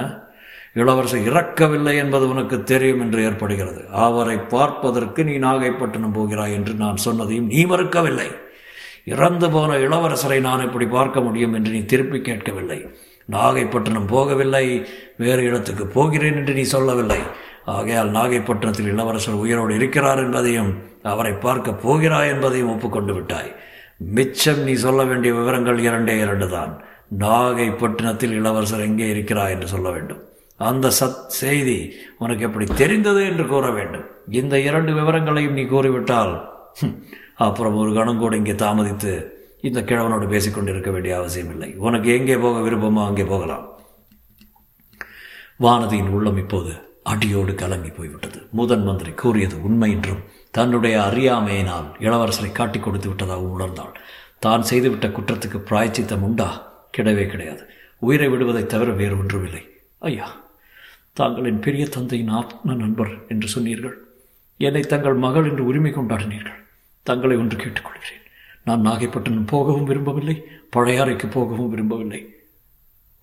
இளவரசர் 0.77 1.27
இறக்கவில்லை 1.29 1.95
என்பது 2.03 2.25
உனக்கு 2.33 2.57
தெரியும் 2.71 3.01
என்று 3.05 3.21
ஏற்படுகிறது. 3.29 3.81
அவரை 4.07 4.37
பார்ப்பதற்கு 4.55 5.21
நீ 5.25 5.35
நாகைப்பட்டினம் 5.47 6.17
போகிறாய் 6.19 6.57
என்று 6.59 6.75
நான் 6.75 7.05
சொன்னதையும் 7.07 7.51
நீ 7.55 7.63
மறுக்கவில்லை. 7.65 8.29
இறந்து 9.05 9.49
போன 9.51 9.77
இளவரசரை 9.87 10.39
நான் 10.41 10.67
இப்படி 10.67 10.87
பார்க்க 10.97 11.21
முடியும் 11.21 11.55
என்று 11.59 11.71
நீ 11.77 11.81
திருப்பி 11.85 12.19
கேட்கவில்லை. 12.21 12.79
நாகைப்பட்டினம் 13.29 14.09
போகவில்லை 14.15 14.65
வேறு 15.17 15.43
இடத்துக்கு 15.49 15.85
போகிறேன் 15.97 16.39
என்று 16.41 16.55
நீ 16.55 16.65
சொல்லவில்லை. 16.75 17.21
ஆகையால் 17.77 18.15
நாகைப்பட்டினத்தில் 18.19 18.93
இளவரசர் 18.93 19.43
உயிரோடு 19.43 19.73
இருக்கிறார் 19.75 20.23
என்பதையும் 20.27 20.71
அவரை 21.13 21.35
பார்க்க 21.47 21.83
போகிறாய் 21.85 22.33
என்பதையும் 22.35 22.73
ஒப்புக்கொண்டு 22.75 23.13
விட்டாய். 23.15 23.53
மிச்சம் 24.17 24.63
நீ 24.69 24.75
சொல்ல 24.87 25.01
வேண்டிய 25.05 25.33
விவரங்கள் 25.35 25.79
இரண்டே 25.89 26.17
இரண்டு 26.25 26.49
தான் 26.57 26.73
நாகைப்பட்டினத்தில் 27.25 28.37
இளவரசர் 28.41 28.89
எங்கே 28.89 29.09
இருக்கிறார் 29.15 29.55
என்று 29.55 29.69
சொல்ல 29.75 29.89
வேண்டும். 29.91 30.23
அந்த 30.61 30.91
சத் 31.01 31.27
செய்தி 31.27 31.95
உனக்கு 32.19 32.43
எப்படி 32.43 32.67
தெரிந்தது 32.75 33.25
என்று 33.25 33.47
கூற 33.47 33.71
வேண்டும். 33.71 34.07
இந்த 34.31 34.61
இரண்டு 34.61 34.95
விவரங்களையும் 34.95 35.53
நீ 35.53 35.65
கூறிவிட்டால் 35.65 36.33
அப்புறம் 37.37 37.77
ஒரு 37.77 37.95
கணம் 37.95 38.19
கூட 38.19 38.37
இங்கே 38.37 38.53
தாமதித்து 38.53 39.13
இந்த 39.61 39.81
கிழவனோடு 39.81 40.27
பேசிக்கொண்டிருக்க 40.29 40.91
வேண்டிய 40.91 41.17
அவசியம் 41.17 41.51
இல்லை. 41.51 41.75
உனக்கு 41.77 42.11
எங்கே 42.19 42.37
போக 42.37 42.59
விருப்பமோ 42.61 43.07
அங்கே 43.07 43.25
போகலாம். 43.25 43.65
வானதியின் 45.61 46.09
உள்ளம் 46.09 46.37
இப்போது 46.37 46.73
அடியோடு 47.03 47.55
கலங்கி 47.55 47.91
போய்விட்டது. 47.91 48.39
முதன் 48.51 48.85
மந்திரி 48.85 49.13
கூறியது 49.13 49.63
உண்மை 49.63 49.91
என்றும் 49.91 50.23
தன்னுடைய 50.51 51.01
அறியாமையினால் 51.01 51.89
இளவரசரை 52.01 52.53
காட்டிக் 52.53 52.83
கொடுத்து 52.83 53.09
விட்டதாகவும் 53.11 53.55
உணர்ந்தாள் 53.59 53.95
தான் 54.39 54.63
செய்துவிட்ட 54.63 55.07
குற்றத்துக்கு 55.09 55.59
பிராயச்சித்தம் 55.59 56.23
உண்டா? 56.23 56.49
கிடையவே 56.97 57.27
கிடையாது. 57.27 57.63
உயிரை 57.99 58.29
விடுவதைத் 58.29 58.73
தவிர 58.73 58.91
வேறு 58.91 59.19
ஒன்றுமில்லை. 59.19 59.63
ஐயா 59.99 60.29
தாங்களின் 61.17 61.61
பெரிய 61.65 61.87
தந்தையின் 61.87 62.29
ஆத்ம 62.29 62.75
நண்பர் 62.75 63.13
என்று 63.29 63.49
சொன்னீர்கள். 63.49 63.97
என்னை 64.57 64.81
தங்கள் 64.81 65.17
மகள் 65.25 65.49
என்று 65.51 65.65
உரிமை 65.65 65.93
கொண்டாடினீர்கள். 65.93 66.59
தங்களை 67.03 67.37
ஒன்று 67.37 67.57
கேட்டுக்கொள்கிறேன். 67.57 68.25
நான் 68.65 68.87
நாகைப்பட்டினம் 68.87 69.49
போகவும் 69.53 69.85
விரும்பவில்லை 69.85 70.37
பழையாறைக்கு 70.77 71.27
போகவும் 71.37 71.69
விரும்பவில்லை. 71.69 72.21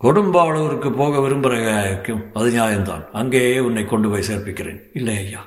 கொடும்பாளூருக்கு 0.01 0.89
போக 0.91 1.19
விரும்புகிறக்கும் 1.19 2.23
அது 2.33 2.49
நியாயம்தான். 2.51 3.03
அங்கேயே 3.11 3.59
உன்னை 3.59 3.85
கொண்டு 3.85 4.09
போய் 4.09 4.27
சேர்ப்பிக்கிறேன். 4.29 4.81
இல்லை 4.93 5.15
ஐயா 5.17 5.43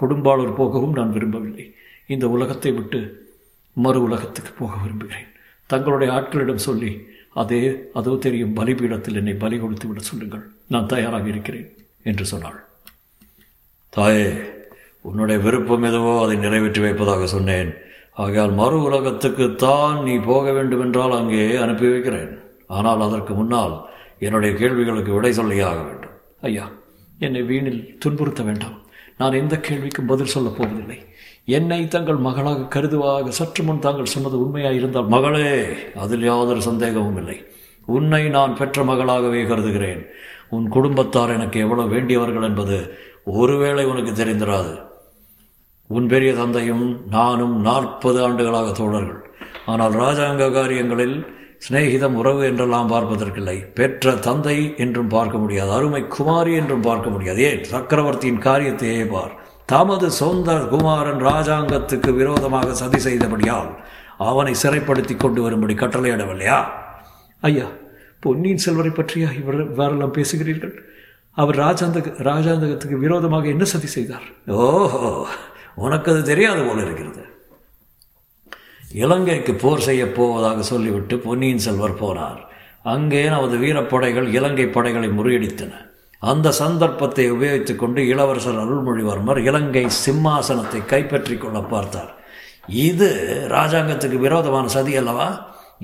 கொடும்பாளூர் 0.00 0.58
போகவும் 0.60 0.96
நான் 0.98 1.14
விரும்பவில்லை. 1.16 1.66
இந்த 2.06 2.28
உலகத்தை 2.28 2.72
விட்டு 2.72 3.00
மறு 3.76 4.00
உலகத்துக்கு 4.02 4.52
போக 4.62 4.74
விரும்புகிறேன். 4.82 5.28
தங்களுடைய 5.66 6.08
ஆட்களிடம் 6.16 6.66
சொல்லி 6.68 6.92
அதே 7.42 7.62
அதோ 7.92 8.12
தெரியும் 8.26 8.56
பலிபீடத்தில் 8.58 9.18
என்னை 9.20 9.34
பலி 9.34 9.56
கொடுத்து 9.58 9.86
விட 9.88 10.00
சொல்லுங்கள். 10.00 10.44
நான் 10.72 10.90
தயாராக 10.92 11.26
இருக்கிறேன் 11.32 11.68
என்று 12.10 12.24
சொன்னாள். 12.32 12.58
தாயே 13.92 14.28
உன்னுடைய 15.08 15.38
விருப்பம் 15.46 15.86
எதுவோ 15.88 16.12
அதை 16.24 16.36
நிறைவேற்றி 16.44 16.80
வைப்பதாக 16.84 17.26
சொன்னேன். 17.32 17.70
ஆகையால் 18.22 18.52
மறு 18.60 18.76
உலகத்துக்கு 18.82 19.46
தான் 19.64 19.98
நீ 20.06 20.14
போக 20.30 20.52
வேண்டுமென்றால் 20.52 21.18
அங்கே 21.18 21.44
அனுப்பி 21.64 21.86
வைக்கிறேன். 21.92 22.32
ஆனால் 22.76 23.04
அதற்கு 23.06 23.32
முன்னால் 23.40 23.74
என்னுடைய 24.26 24.52
கேள்விகளுக்கு 24.60 25.12
விடை 25.16 25.32
சொல்லியாக 25.38 25.80
வேண்டும். 25.88 26.14
ஐயா 26.48 26.66
என்னை 27.18 27.42
வீணில் 27.50 27.82
துன்புறுத்த 28.02 28.42
வேண்டாம். 28.48 28.78
நான் 29.20 29.38
எந்த 29.40 29.54
கேள்விக்கும் 29.66 30.10
பதில் 30.12 30.32
சொல்லப் 30.34 30.56
போவதில்லை. 30.58 30.98
என்னை 31.56 31.80
தங்கள் 31.94 32.20
மகளாக 32.26 32.68
கருதுவாக 32.74 33.32
சற்று 33.38 33.62
முன் 33.64 33.82
தாங்கள் 33.86 34.12
சொன்னது 34.12 34.36
உண்மையாக 34.44 34.78
இருந்தால் 34.78 35.12
மகளே 35.14 35.50
அதில் 36.04 36.24
யாதொரு 36.28 36.62
சந்தேகமும் 36.68 37.18
இல்லை. 37.22 37.38
உன்னை 37.96 38.22
நான் 38.36 38.56
பெற்ற 38.60 38.84
மகளாகவே 38.90 39.40
கருதுகிறேன். 39.50 40.02
உன் 40.54 40.66
குடும்பத்தார் 40.68 41.34
எனக்கு 41.36 41.58
எவ்வளவு 41.60 41.88
வேண்டியவர்கள் 41.88 42.48
என்பது 42.48 42.78
ஒருவேளை 43.40 43.84
உனக்கு 43.92 44.12
தெரிந்திராது. 44.12 44.72
உன் 45.90 46.06
பெரிய 46.08 46.30
தந்தையும் 46.34 46.84
நானும் 47.10 47.54
நாற்பது 47.60 48.18
ஆண்டுகளாக 48.24 48.68
தோழர்கள். 48.72 49.20
ஆனால் 49.66 49.94
ராஜாங்க 50.02 50.44
காரியங்களில் 50.52 51.16
சிநேகிதம் 51.66 52.16
உறவு 52.20 52.42
என்றெல்லாம் 52.46 52.90
பார்ப்பதற்கில்லை. 52.92 53.56
பெற்ற 53.74 54.14
தந்தை 54.26 54.56
என்றும் 54.76 55.12
பார்க்க 55.16 55.36
முடியாது. 55.38 55.70
அருமை 55.72 56.02
குமாரி 56.16 56.52
என்றும் 56.54 56.86
பார்க்க 56.88 57.10
முடியாது. 57.10 57.40
ஏன்? 57.50 57.62
சக்கரவர்த்தியின் 57.64 58.44
காரியத்தையே 58.48 59.04
பார். 59.10 59.34
தமது 59.66 60.06
சொந்த 60.20 60.56
குமாரன் 60.72 61.22
ராஜாங்கத்துக்கு 61.24 62.10
விரோதமாக 62.14 62.74
சதி 62.74 62.98
செய்தபடியால் 62.98 63.70
அவனை 64.30 64.52
சிறைப்படுத்தி 64.62 65.14
கொண்டு 65.16 65.40
வரும்படி 65.42 65.74
கட்டளையிடவில்லையா? 65.74 66.58
ஐயா 67.42 67.68
பொன்னியின் 68.24 68.64
செல்வரை 68.64 68.92
பற்றியா 68.96 69.28
இவர் 69.40 69.58
வேறெல்லாம் 69.78 70.16
பேசுகிறீர்கள்? 70.18 70.74
அவர் 71.36 71.56
ராஜாந்தக 71.64 72.10
ராஜாந்தகத்துக்கு 72.30 72.96
விரோதமாக 73.04 73.48
என்ன 73.52 73.64
சதி 73.74 73.88
செய்தார்? 73.94 74.26
ஓஹோ 74.64 75.04
உனக்கு 75.84 76.10
அது 76.12 76.22
தெரியாது 76.30 76.62
போல 76.66 76.78
இருக்கிறது. 76.86 77.22
இலங்கைக்கு 79.04 79.52
போர் 79.62 79.86
செய்ய 79.86 80.02
போவதாக 80.18 80.62
சொல்லிவிட்டு 80.72 81.14
பொன்னியின் 81.24 81.64
செல்வர் 81.66 82.00
போனார். 82.02 82.42
அங்கே 82.92 83.22
நமது 83.34 83.56
வீரப்படைகள் 83.62 84.28
இலங்கை 84.36 84.66
படைகளை 84.76 85.08
முறியடித்தன. 85.18 85.72
அந்த 86.22 86.48
சந்தர்ப்பத்தை 86.60 87.24
உபயோகித்துக் 87.32 87.80
கொண்டு 87.80 88.00
இளவரசர் 88.12 88.60
அருள்மொழிவர்மர் 88.64 89.40
இலங்கை 89.48 89.84
சிம்மாசனத்தை 90.04 90.80
கைப்பற்றிக் 90.92 91.42
கொள்ள 91.42 91.58
பார்த்தார். 91.72 92.12
இது 92.88 93.08
ராஜாங்கத்துக்கு 93.56 94.18
விரோதமான 94.26 94.66
சதி 94.76 94.94
அல்லவா? 95.00 95.28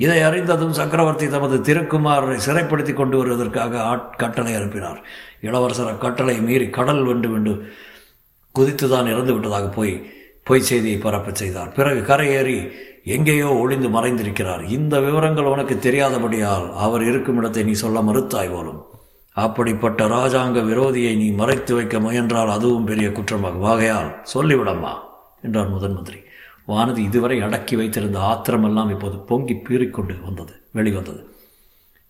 இதை 0.05 0.19
அறிந்ததும் 0.29 0.77
சக்கரவர்த்தி 0.79 1.27
தமது 1.29 1.57
திருக்குமாரரை 1.69 2.37
சிறைப்படுத்தி 2.47 2.93
கொண்டு 2.93 3.17
வருவதற்காக 3.19 3.81
ஆட் 3.91 4.07
கட்டளை 4.17 4.53
அனுப்பினார். 4.55 5.01
இளவரசர் 5.41 5.91
அக்கட்டளை 5.93 6.37
மீறி 6.47 6.67
கடல் 6.77 7.03
வெண்டு 7.09 7.29
வெண்டு 7.33 7.53
குதித்துதான் 8.55 9.11
இறந்து 9.13 9.33
விட்டதாக 9.33 9.67
போய் 9.69 9.93
பொய் 10.43 10.69
செய்தியை 10.69 10.99
பரப்பச் 10.99 11.41
செய்தார். 11.43 11.73
பிறகு 11.73 12.01
கரையேறி 12.13 12.59
எங்கேயோ 13.05 13.51
ஒளிந்து 13.63 13.89
மறைந்திருக்கிறார். 13.89 14.63
இந்த 14.79 14.95
விவரங்கள் 15.01 15.53
உனக்கு 15.55 15.77
தெரியாதபடியால் 15.87 16.67
அவர் 16.87 17.05
இருக்கும் 17.11 17.39
இடத்தை 17.41 17.63
நீ 17.63 17.73
சொல்ல 17.83 18.01
மறுத்தாய் 18.01 18.53
போலும். 18.55 18.81
அப்படிப்பட்ட 19.37 20.07
ராஜாங்க 20.17 20.61
விரோதியை 20.71 21.13
நீ 21.17 21.29
மறைத்து 21.41 21.75
வைக்க 21.75 22.01
முயன்றால் 22.01 22.55
அதுவும் 22.57 22.89
பெரிய 22.91 23.09
குற்றமாகும். 23.11 23.69
ஆகையால் 23.73 24.11
சொல்லிவிடம்மா 24.35 24.95
என்றார் 25.43 25.73
முதன் 25.77 25.97
மந்திரி 25.99 26.21
வானதி 26.71 27.03
இதுவரை 27.09 27.39
அடக்கி 27.47 27.75
வைத்திருந்த 27.81 28.19
ஆத்திரமெல்லாம் 28.31 28.91
இப்போது 28.95 29.17
பொங்கி 29.31 29.57
பீறிக்கொண்டு 29.67 30.15
வந்தது 30.27 30.55
வெளிவந்தது 30.79 31.23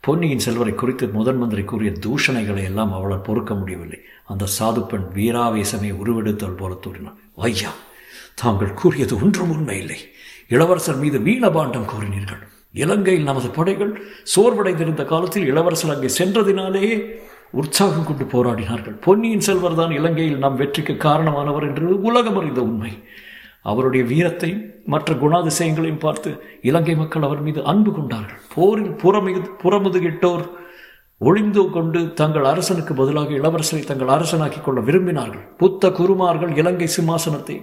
பொன்னியின் 0.04 0.44
செல்வரை 0.44 0.72
குறித்து 0.74 1.04
முதன் 1.16 1.40
மந்திரி 1.40 1.62
கூறிய 1.70 1.90
தூஷணைகளை 2.04 2.62
எல்லாம் 2.68 2.92
அவளால் 2.98 3.26
பொறுக்க 3.26 3.52
முடியவில்லை. 3.54 3.98
அந்த 4.32 4.44
சாது 4.56 4.82
பெண் 4.90 5.06
வீராவேசமே 5.16 5.90
உருவெடுத்தல் 6.02 6.58
போல 6.60 6.72
தூறினான் 6.84 7.18
ஐயா 7.48 7.72
தாங்கள் 8.42 8.78
கூறியது 8.80 9.14
ஒன்றும் 9.22 9.52
உண்மை 9.54 9.76
இல்லை. 9.82 9.98
இளவரசர் 10.54 11.02
மீது 11.02 11.18
வீணபாண்டம் 11.26 11.90
கூறினீர்கள் 11.92 12.42
இலங்கையில் 12.82 13.28
நமது 13.30 13.48
படைகள் 13.58 13.92
சோர்வடைந்திருந்த 14.34 15.04
காலத்தில் 15.12 15.48
இளவரசர் 15.52 15.94
அங்கே 15.94 16.10
சென்றதினாலேயே 16.18 16.96
உற்சாகம் 17.60 18.08
கொண்டு 18.08 18.24
போராடினார்கள். 18.32 18.96
பொன்னியின் 19.06 19.46
செல்வர் 19.46 19.78
தான் 19.80 19.94
இலங்கையில் 20.00 20.42
நம் 20.44 20.58
வெற்றிக்கு 20.60 20.94
காரணமானவர் 21.06 21.66
என்று 21.68 21.86
உலகம் 22.08 22.38
அறிந்த 22.40 22.60
உண்மை. 22.68 22.92
அவருடைய 23.62 24.04
வீரத்தையும் 24.04 24.62
மற்ற 24.86 25.14
குணாதிசயங்களையும் 25.14 25.98
பார்த்து 25.98 26.42
இலங்கை 26.62 26.94
மக்கள் 26.94 27.22
அவர் 27.22 27.40
மீது 27.40 27.64
அன்பு 27.64 27.92
கொண்டார்கள். 27.92 28.40
போரில் 28.54 28.90
புறமிகு 28.90 29.42
புறமுதுகிட்டோர் 29.62 30.44
ஒளிந்து 31.18 31.70
கொண்டு 31.70 32.12
தங்கள் 32.12 32.44
அரசனுக்கு 32.44 32.94
பதிலாக 32.94 33.32
இளவரசரை 33.32 33.84
தங்கள் 33.84 34.08
அரசனாக்கிக் 34.08 34.64
கொள்ள 34.64 34.80
விரும்பினார்கள். 34.80 35.44
புத்த 35.56 35.90
குருமார்கள் 35.90 36.56
இலங்கை 36.56 36.88
சிம்மாசனத்தை 36.96 37.56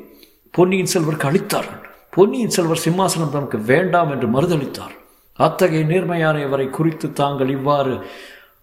பொன்னியின் 0.52 0.92
செல்வருக்கு 0.94 1.30
அளித்தார்கள். 1.32 1.82
பொன்னியின் 2.10 2.50
செல்வர் 2.50 2.86
சிம்மாசனம் 2.86 3.32
தமக்கு 3.32 3.58
வேண்டாம் 3.60 4.12
என்று 4.12 4.28
மறுதளித்தார். 4.28 4.96
அத்தகைய 5.34 5.86
நேர்மையானவரை 5.86 6.70
குறித்து 6.70 7.14
தாங்கள் 7.14 7.50
இவ்வாறு 7.50 7.94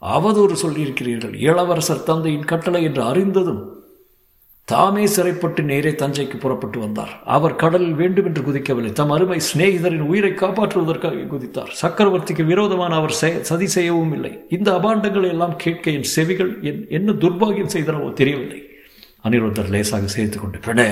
அவதூறு 0.02 0.54
சொல்லியிருக்கிறீர்கள். 0.62 1.34
இளவரசர் 1.34 2.02
தந்தையின் 2.02 2.44
கட்டளை 2.44 2.82
என்று 2.82 3.02
அறிந்ததும் 3.02 3.83
தாமே 4.68 5.02
சிறைப்பட்டு 5.14 5.62
நேரே 5.71 5.90
தஞ்சைக்கு 6.00 6.37
புறப்பட்டு 6.42 6.78
வந்தார். 6.83 7.11
அவர் 7.35 7.54
கடலில் 7.62 7.97
வேண்டும் 8.00 8.28
என்று 8.28 8.42
குதிக்கவில்லை. 8.47 8.92
தம் 9.00 9.12
அருமை 9.16 9.38
சிநேகிதரின் 9.49 10.06
உயிரை 10.11 10.30
காப்பாற்றுவதற்காக 10.42 11.26
குதித்தார். 11.33 11.73
சக்கரவர்த்திக்கு 11.83 12.44
விரோதமான 12.50 12.94
அவர் 13.00 13.16
சதி 13.50 13.66
செய்யவும் 13.76 14.14
இல்லை. 14.16 14.33
இந்த 14.56 14.68
அபாண்டங்களை 14.78 15.28
எல்லாம் 15.35 15.56
கேட்க 15.64 15.90
என் 15.99 16.09
செவிகள் 16.14 16.52
என் 16.71 16.80
என்ன 16.99 17.16
துர்பாகியம் 17.25 17.75
செய்தனவோ 17.75 18.09
தெரியவில்லை. 18.21 18.61
அனிருத்தர் 19.26 19.73
லேசாக 19.75 20.09
சேர்த்து 20.16 20.38
கொண்டு 20.38 20.59
பெணே 20.68 20.88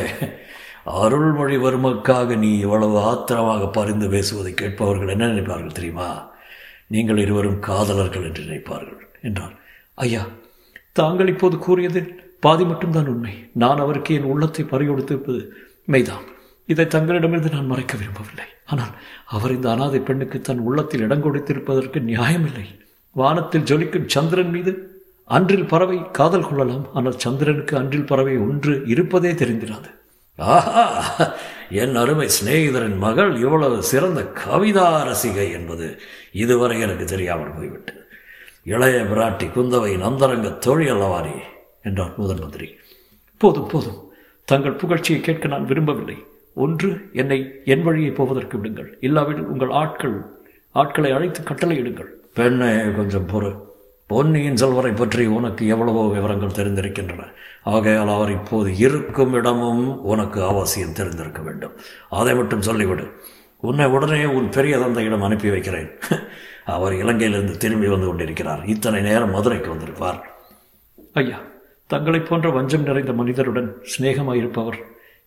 அருள்மொழிவர்மக்காக 1.03 2.37
நீ 2.45 2.51
இவ்வளவு 2.67 2.97
ஆத்திரமாக 3.09 3.67
பரிந்து 3.79 4.07
பேசுவதை 4.15 4.53
கேட்பவர்கள் 4.63 5.13
என்ன 5.15 5.29
நினைப்பார்கள் 5.33 5.77
தெரியுமா? 5.79 6.09
நீங்கள் 6.95 7.23
இருவரும் 7.25 7.61
காதலர்கள் 7.69 8.27
என்று 8.29 8.45
நினைப்பார்கள் 8.47 9.03
என்றார். 9.29 9.55
ஐயா 10.05 10.23
தாங்கள் 11.01 11.33
இப்போது 11.35 11.57
கூறியது 11.67 12.01
பாதி 12.43 12.65
மட்டும்தான் 12.65 13.09
உண்மை. 13.09 13.35
நான் 13.53 13.79
அவருக்கு 13.79 14.15
என் 14.15 14.23
உள்ளத்தை 14.23 14.65
பறிகொடுத்திருப்பது 14.65 15.41
மெய்தான். 15.93 16.27
இதை 16.69 16.87
தங்களிடமிருந்து 16.87 17.51
நான் 17.51 17.67
மறைக்க 17.67 17.97
விரும்பவில்லை. 17.97 18.47
ஆனால் 18.67 18.93
அவர் 19.27 19.53
இந்த 19.53 19.71
அனாதை 19.71 20.01
பெண்ணுக்கு 20.01 20.41
தன் 20.41 20.59
உள்ளத்தில் 20.59 21.01
இடம் 21.01 21.25
கொடுத்திருப்பதற்கு 21.25 22.01
நியாயமில்லை. 22.01 22.67
வானத்தில் 23.17 23.63
ஜொலிக்கும் 23.63 24.07
சந்திரன் 24.07 24.51
மீது 24.51 24.73
அன்றில் 25.31 25.67
பறவை 25.67 26.11
காதல் 26.11 26.47
கொள்ளலாம். 26.47 26.87
ஆனால் 26.93 27.19
சந்திரனுக்கு 27.19 27.77
அன்றில் 27.77 28.05
பறவை 28.05 28.37
ஒன்று 28.39 28.83
இருப்பதே 28.87 29.33
தெரிந்திராது. 29.33 29.91
ஆஹா! 30.39 30.85
என் 31.71 31.97
அருமை 31.97 32.29
சிநேகிதரின் 32.29 32.99
மகள் 32.99 33.33
இவ்வளவு 33.37 33.83
சிறந்த 33.83 34.21
கவிதா 34.35 34.87
ரசிகை 35.05 35.51
என்பது 35.51 35.87
இதுவரை 36.33 36.81
எனக்கு 36.81 37.05
தெரியாமல் 37.05 37.55
போய்விட்டது. 37.55 38.01
இளைய 38.65 38.99
பிராட்டி 39.03 39.47
குந்தவையின் 39.51 40.01
அந்தரங்க 40.01 40.51
தோழி 40.51 40.87
அல்லவாரி 40.89 41.35
என்றார் 41.83 42.13
முதன் 42.17 42.39
மந்திரி. 42.39 42.77
போதும் 43.39 43.67
போதும். 43.67 44.13
தங்கள் 44.45 44.77
புகழ்ச்சியை 44.77 45.21
கேட்க 45.21 45.49
நான் 45.49 45.65
விரும்பவில்லை. 45.65 46.17
ஒன்று 46.55 47.11
என்னை 47.13 47.61
என் 47.65 47.83
வழியை 47.83 48.11
போவதற்கு 48.11 48.57
விடுங்கள். 48.57 48.99
இல்லாவிடில் 49.01 49.45
உங்கள் 49.45 49.71
ஆட்கள் 49.71 50.27
ஆட்களை 50.71 51.11
அழைத்து 51.11 51.41
கட்டளையிடுங்கள் 51.41 52.09
பெண்ணே 52.35 52.95
கொஞ்சம் 52.97 53.29
பொறு. 53.29 53.57
பொன்னியின் 54.07 54.57
செல்வரை 54.57 54.93
பற்றி 54.93 55.27
உனக்கு 55.27 55.67
எவ்வளவோ 55.67 56.09
விவரங்கள் 56.13 56.49
தெரிந்திருக்கின்றன. 56.49 57.25
ஆகையால் 57.63 58.09
அவர் 58.09 58.31
இப்போது 58.31 58.77
இருக்கும் 58.77 59.33
இடமும் 59.33 60.03
உனக்கு 60.03 60.45
அவசியம் 60.45 60.93
தெரிந்திருக்க 60.93 61.43
வேண்டும். 61.43 61.73
அதை 62.11 62.35
மட்டும் 62.35 62.61
சொல்லிவிடு. 62.61 63.11
உன்னை 63.61 63.87
உடனே 63.87 64.25
உன் 64.25 64.49
பெரிய 64.49 64.79
தந்தையிடம் 64.79 65.23
அனுப்பி 65.23 65.51
வைக்கிறேன். 65.51 65.91
அவர் 66.65 66.93
இலங்கையிலிருந்து 66.93 67.57
திரும்பி 67.57 67.89
வந்து 67.89 68.07
கொண்டிருக்கிறார். 68.07 68.65
இத்தனை 68.65 69.01
நேரம் 69.01 69.31
மதுரைக்கு 69.31 69.69
வந்திருப்பார். 69.69 70.27
ஐயா 71.13 71.41
தங்களைப் 71.93 72.29
போன்ற 72.29 72.51
வஞ்சம் 72.51 72.83
நிறைந்த 72.83 73.13
மனிதருடன் 73.13 73.73
சிநேகமாயிருப்பவர் 73.83 74.79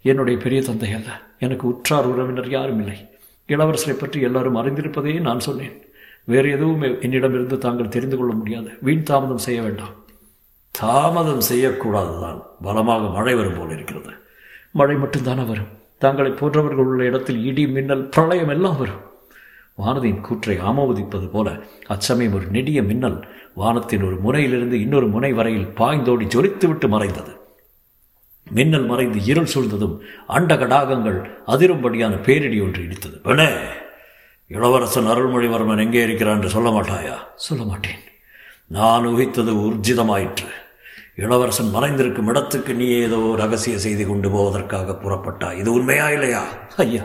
என்னுடைய 0.01 0.39
பெரிய 0.39 0.61
தந்தை 0.61 0.91
அல்ல. 0.91 1.21
எனக்கு 1.39 1.67
உற்றார் 1.67 2.05
உறவினர் 2.05 2.49
யாரும் 2.49 2.79
இல்லை. 2.79 3.09
இளவரசரை 3.47 3.93
பற்றி 3.93 4.21
எல்லாரும் 4.21 4.55
அறிந்திருப்பதையே 4.55 5.21
நான் 5.21 5.39
சொன்னேன். 5.39 5.81
வேறு 6.23 6.51
எதுவும் 6.51 7.01
என்னிடமிருந்து 7.01 7.57
தாங்கள் 7.57 7.87
தெரிந்து 7.87 8.17
கொள்ள 8.17 8.33
முடியாது. 8.33 8.69
வீண் 8.81 9.03
தாமதம் 9.03 9.37
செய்ய 9.37 9.61
வேண்டாம். 9.61 10.05
தாமதம் 10.71 11.41
செய்யக்கூடாதுதான். 11.51 12.41
பலமாக 12.61 13.09
மழை 13.09 13.35
வரும் 13.35 13.57
போல் 13.57 13.71
இருக்கிறது. 13.71 14.09
மழை 14.71 14.95
மட்டும்தானே 14.95 15.47
வரும். 15.47 15.67
தாங்களை 16.01 16.37
போன்றவர்கள் 16.37 16.85
உள்ள 16.85 17.03
இடத்தில் 17.03 17.45
இடி 17.45 17.67
மின்னல் 17.67 18.09
பிரளயம் 18.09 18.49
எல்லாம் 18.49 18.77
வரும். 18.77 19.13
வானதியின் 19.77 20.21
கூற்றை 20.21 20.57
ஆமோதிப்பது 20.57 21.29
போல 21.29 21.51
அச்சமயம் 21.85 22.33
ஒரு 22.33 22.45
நெடிய 22.45 22.83
மின்னல் 22.83 23.27
வானத்தின் 23.55 24.03
ஒரு 24.03 24.15
முனையிலிருந்து 24.15 24.81
இன்னொரு 24.81 25.07
முனை 25.07 25.33
வரையில் 25.33 25.67
பாய்ந்தோடி 25.67 26.25
ஜொலித்துவிட்டு 26.35 26.87
மறைந்தது. 26.87 27.33
மின்னல் 28.51 28.85
மறைந்து 28.85 29.23
இருள் 29.23 29.51
சூழ்ந்ததும் 29.53 29.99
அண்ட 30.27 30.55
கடாகங்கள் 30.55 31.29
அதிரும்படியான 31.47 32.21
பேரிடி 32.21 32.61
ஒன்று 32.61 32.83
இடித்தது. 32.83 33.17
வேணே 33.23 33.47
இளவரசன் 34.47 35.05
அருள்மொழிவர்மன் 35.05 35.79
எங்கே 35.79 36.03
இருக்கிறான் 36.03 36.35
என்று 36.35 36.49
சொல்ல 36.49 36.69
மாட்டாயா? 36.69 37.15
சொல்ல 37.35 37.63
மாட்டேன். 37.63 37.97
நான் 38.67 39.05
உகித்தது 39.05 39.53
ஊர்ஜிதமாயிற்று. 39.53 40.51
இளவரசன் 41.15 41.73
மறைந்திருக்கும் 41.73 42.27
இடத்துக்கு 42.27 42.73
நீ 42.73 42.87
ஏதோ 42.87 43.33
ரகசிய 43.37 43.77
செய்தி 43.77 44.05
கொண்டு 44.05 44.29
போவதற்காக 44.29 44.97
புறப்பட்டாய் 45.03 45.57
இது 45.57 45.71
உண்மையா 45.71 46.09
இல்லையா? 46.09 46.43
ஐயா 46.77 47.03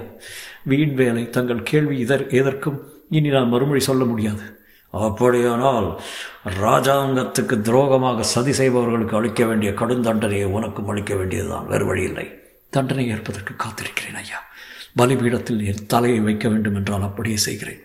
வீண் 0.64 0.94
வேலை. 0.94 1.30
தங்கள் 1.30 1.62
கேள்வி 1.62 1.98
இதற் 1.98 2.28
எதற்கும் 2.28 2.88
இனி 3.10 3.28
நான் 3.28 3.48
மறுமொழி 3.48 3.80
சொல்ல 3.80 4.04
முடியாது. 4.04 4.59
அப்படியானால் 4.90 5.88
ராஜாங்கத்துக்கு 6.62 7.56
துரோகமாக 7.66 8.20
சதி 8.20 8.52
செய்பவர்களுக்கு 8.52 9.16
அளிக்க 9.16 9.44
வேண்டிய 9.44 9.74
கடும் 9.74 10.02
தண்டனையை 10.02 10.46
உனக்கும் 10.56 10.88
அளிக்க 10.88 11.14
வேண்டியதுதான். 11.14 11.66
வேறு 11.66 11.86
வழியில்லை 11.86 12.26
தண்டனை 12.70 13.04
ஏற்பதற்கு 13.08 13.54
காத்திருக்கிறேன் 13.54 14.18
ஐயா. 14.22 14.40
பலிபீடத்தில் 14.98 15.62
என் 15.72 15.86
தலையை 15.86 16.20
வைக்க 16.20 16.48
வேண்டும் 16.48 16.74
என்றால் 16.74 17.02
அப்படியே 17.02 17.36
செய்கிறேன். 17.36 17.82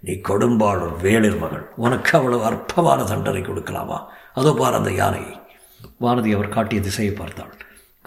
நீ 0.00 0.12
கொடும்பாளூர் 0.28 0.96
வேளிர் 1.02 1.38
மகள். 1.38 1.66
உனக்கு 1.76 2.18
அவ்வளவு 2.18 2.44
அற்பமான 2.44 3.04
தண்டனை 3.04 3.42
கொடுக்கலாமா? 3.42 3.98
அதோ 4.34 4.52
பார் 4.52 4.78
அந்த 4.78 4.92
யானையை 4.92 5.34
வானதி 6.00 6.30
அவர் 6.34 6.54
காட்டிய 6.56 6.80
திசையை 6.80 7.14
பார்த்தாள். 7.14 7.54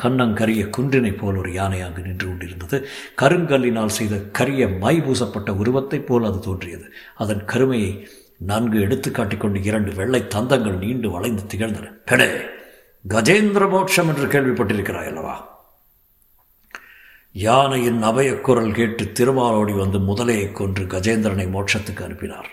கண்ணங்கரிய 0.02 0.70
குன்றினைப் 0.70 1.18
போல் 1.18 1.36
ஒரு 1.36 1.54
யானை 1.54 1.82
அங்கு 1.82 2.02
நின்று 2.02 2.28
கொண்டிருந்தது. 2.28 2.88
கருங்கல்லினால் 3.22 3.96
செய்த 3.98 4.16
கரிய 4.16 4.68
மை 4.68 5.02
பூசப்பட்ட 5.02 5.50
உருவத்தைப் 5.50 6.06
போல் 6.06 6.24
அது 6.24 6.40
தோன்றியது. 6.40 6.94
அதன் 7.16 7.46
கருமையை 7.46 8.08
நன்கு 8.38 8.82
எடுத்து 8.82 9.12
காட்டிக்கொண்டு 9.12 9.64
இரண்டு 9.64 9.94
வெள்ளை 9.94 10.24
தந்தங்கள் 10.36 10.78
நீண்டு 10.78 11.10
வளைந்து 11.10 11.44
திகழ்ந்தன. 11.44 11.92
பெடே 12.06 12.42
கஜேந்திர 13.08 13.70
மோட்சம் 13.70 14.08
என்று 14.08 14.26
கேள்விப்பட்டிருக்கிறாய் 14.26 15.08
அல்லவா? 15.08 15.56
யானையின் 17.32 18.04
அபயக்குரல் 18.04 18.74
கேட்டு 18.74 19.04
திருமாலோடி 19.04 19.78
வந்து 19.78 20.00
முதலையை 20.00 20.52
கொன்று 20.52 20.84
கஜேந்திரனை 20.86 21.48
மோட்சத்துக்கு 21.50 22.04
அனுப்பினார். 22.04 22.50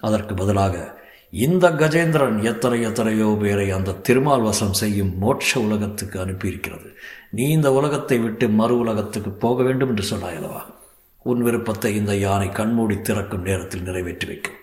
அதற்கு 0.00 0.34
பதிலாக 0.34 1.04
இந்த 1.32 1.66
கஜேந்திரன் 1.70 2.36
எத்தனை 2.42 2.76
எத்தனையோ 2.80 3.28
பேரை 3.40 3.70
அந்த 3.70 3.96
திருமால் 4.06 4.40
வசம் 4.40 4.72
செய்யும் 4.72 5.12
மோட்ச 5.22 5.58
உலகத்துக்கு 5.60 6.16
அனுப்பியிருக்கிறது. 6.24 6.88
நீ 7.30 7.44
இந்த 7.48 7.72
உலகத்தை 7.72 8.18
விட்டு 8.18 8.48
மறு 8.48 8.74
உலகத்துக்கு 8.78 9.30
போக 9.44 9.62
வேண்டும் 9.62 9.88
என்று 9.88 10.04
சொன்னாயல்லவா 10.10 10.62
உன் 11.26 11.42
விருப்பத்தை 11.42 11.90
இந்த 11.94 12.14
யானை 12.16 12.48
கண்மூடி 12.52 12.96
திறக்கும் 13.00 13.46
நேரத்தில் 13.48 13.82
நிறைவேற்றி 13.82 14.26
வைக்கும். 14.26 14.60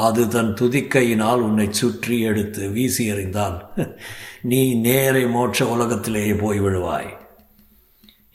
அது 0.00 0.22
தன் 0.28 0.52
துதிக்கையினால் 0.60 1.40
உன்னை 1.40 1.68
சுற்றி 1.72 2.16
எடுத்து 2.20 2.62
வீசி 2.70 3.04
எறிந்தால் 3.12 3.58
நீ 4.50 4.60
நேரே 4.86 5.24
மோட்ச 5.36 5.68
உலகத்திலேயே 5.76 6.34
போய் 6.34 6.60
விழுவாய். 6.60 7.10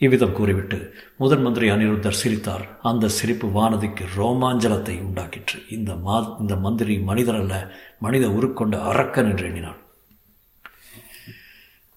இவ்விதம் 0.03 0.33
கூறிவிட்டு 0.37 0.77
முதன் 1.21 1.41
மந்திரி 1.41 1.67
அனிருத்தர் 1.69 2.21
சிரித்தார். 2.21 2.63
அந்த 2.89 3.07
சிரிப்பு 3.17 3.47
வானதிக்கு 3.57 4.05
ரோமாஞ்சலத்தை 4.17 4.95
உண்டாக்கிற்று. 5.07 5.57
இந்த 5.69 5.91
மா 6.05 6.15
இந்த 6.41 6.55
மந்திரி 6.55 6.95
மனிதர் 7.09 7.39
அல்ல 7.41 7.53
மனித 7.99 8.27
உருக்கொண்ட 8.37 8.77
அரக்கன் 8.91 9.29
என்று 9.31 9.45
எண்ணினான். 9.49 9.79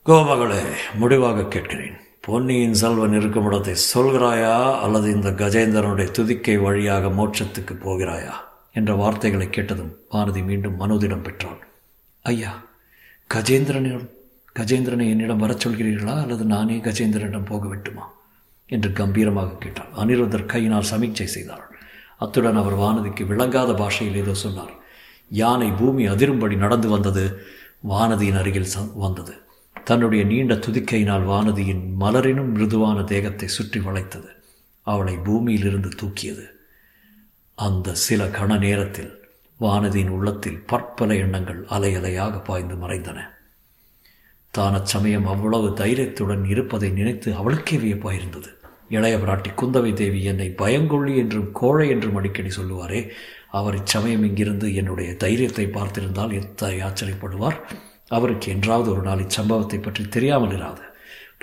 கோபகளே 0.07 0.61
முடிவாக 1.01 1.47
கேட்கிறேன். 1.55 1.97
பொன்னியின் 2.27 2.79
செல்வன் 2.83 3.17
இருக்கும் 3.19 3.47
இடத்தை 3.49 3.75
சொல்கிறாயா 3.95 4.57
அல்லது 4.85 5.09
இந்த 5.17 5.31
கஜேந்திரனுடைய 5.43 6.09
துதிக்கை 6.19 6.57
வழியாக 6.67 7.09
மோட்சத்துக்கு 7.09 7.75
போகிறாயா 7.87 8.35
என்ற 8.73 8.95
வார்த்தைகளை 8.95 9.49
கேட்டதும் 9.51 9.93
வானதி 10.13 10.43
மீண்டும் 10.45 10.79
மனோதிடம் 10.81 11.27
பெற்றான். 11.27 11.61
ஐயா 12.25 12.53
கஜேந்திரனிடம் 13.35 14.09
கஜேந்திரனை 14.59 15.09
என்னிடம் 15.09 15.37
வரச் 15.37 15.69
சொல்கிறீர்களா 15.69 16.21
அல்லது 16.23 16.45
நானே 16.45 16.77
கஜேந்திரனிடம் 16.77 17.45
போக 17.45 17.69
வேண்டுமா? 17.69 18.07
என்று 18.67 18.93
கம்பீரமாக 18.93 19.57
கேட்டார் 19.59 19.93
அனிருத்தர் 19.97 20.47
கையினால் 20.47 20.91
சமீட்சை 20.91 21.27
செய்தார் 21.27 21.65
அத்துடன் 22.19 22.57
அவர் 22.57 22.77
வானதிக்கு 22.77 23.27
விளங்காத 23.27 23.75
பாஷையில் 23.75 24.21
ஏதோ 24.23 24.35
சொன்னார். 24.35 24.73
யானை 25.31 25.71
பூமி 25.71 26.09
அதிரும்படி 26.09 26.57
நடந்து 26.57 26.89
வந்தது 26.89 27.25
வானதியின் 27.89 28.39
அருகில் 28.39 28.67
வந்தது. 28.95 29.35
தன்னுடைய 29.85 30.25
நீண்ட 30.25 30.55
துதிக்கையினால் 30.55 31.27
வானதியின் 31.27 31.85
மலரினும் 32.01 32.53
மிருதுவான 32.55 33.05
தேகத்தை 33.05 33.49
சுற்றி 33.49 33.81
வளைத்தது. 33.81 34.31
அவளை 34.83 35.15
பூமியிலிருந்து 35.17 35.89
தூக்கியது. 35.89 36.45
அந்த 37.55 37.95
சில 37.95 38.25
கண 38.25 38.59
நேரத்தில் 38.59 39.13
வானதியின் 39.61 40.09
உள்ளத்தில் 40.09 40.63
பற்பல 40.67 41.15
எண்ணங்கள் 41.15 41.65
அலை 41.69 41.95
அலையாக 41.95 42.45
பாய்ந்து 42.45 42.75
மறைந்தன. 42.75 43.19
தான் 44.55 44.77
அச்சமயம் 44.79 45.27
அவ்வளவு 45.27 45.69
தைரியத்துடன் 45.81 46.45
இருப்பதை 46.45 46.89
நினைத்து 46.91 47.29
அவளுக்கே 47.35 47.77
வியப்பாயிருந்தது 47.77 48.51
இளைய 48.91 49.17
பிராட்டி 49.17 49.51
குந்தவை 49.61 49.91
தேவி 49.93 50.21
என்னை 50.25 50.47
பயங்கொள்ளி 50.61 51.15
என்றும் 51.17 51.51
கோழை 51.53 51.87
என்றும் 51.89 52.17
அடிக்கடி 52.17 52.51
சொல்லுவாரே 52.57 53.01
அவர் 53.59 53.75
இச்சமயம் 53.75 54.25
இங்கிருந்து 54.29 54.67
என்னுடைய 54.75 55.11
தைரியத்தை 55.17 55.67
பார்த்திருந்தால் 55.67 56.33
எத்தனை 56.33 56.79
ஆச்சரியப்படுவார். 56.81 57.59
அவருக்கு 58.09 58.49
என்றாவது 58.53 58.89
ஒரு 58.95 59.03
நாள் 59.03 59.23
இச்சம்பவத்தை 59.25 59.79
பற்றி 59.81 60.03
தெரியாமல் 60.09 60.55
இராது. 60.57 60.85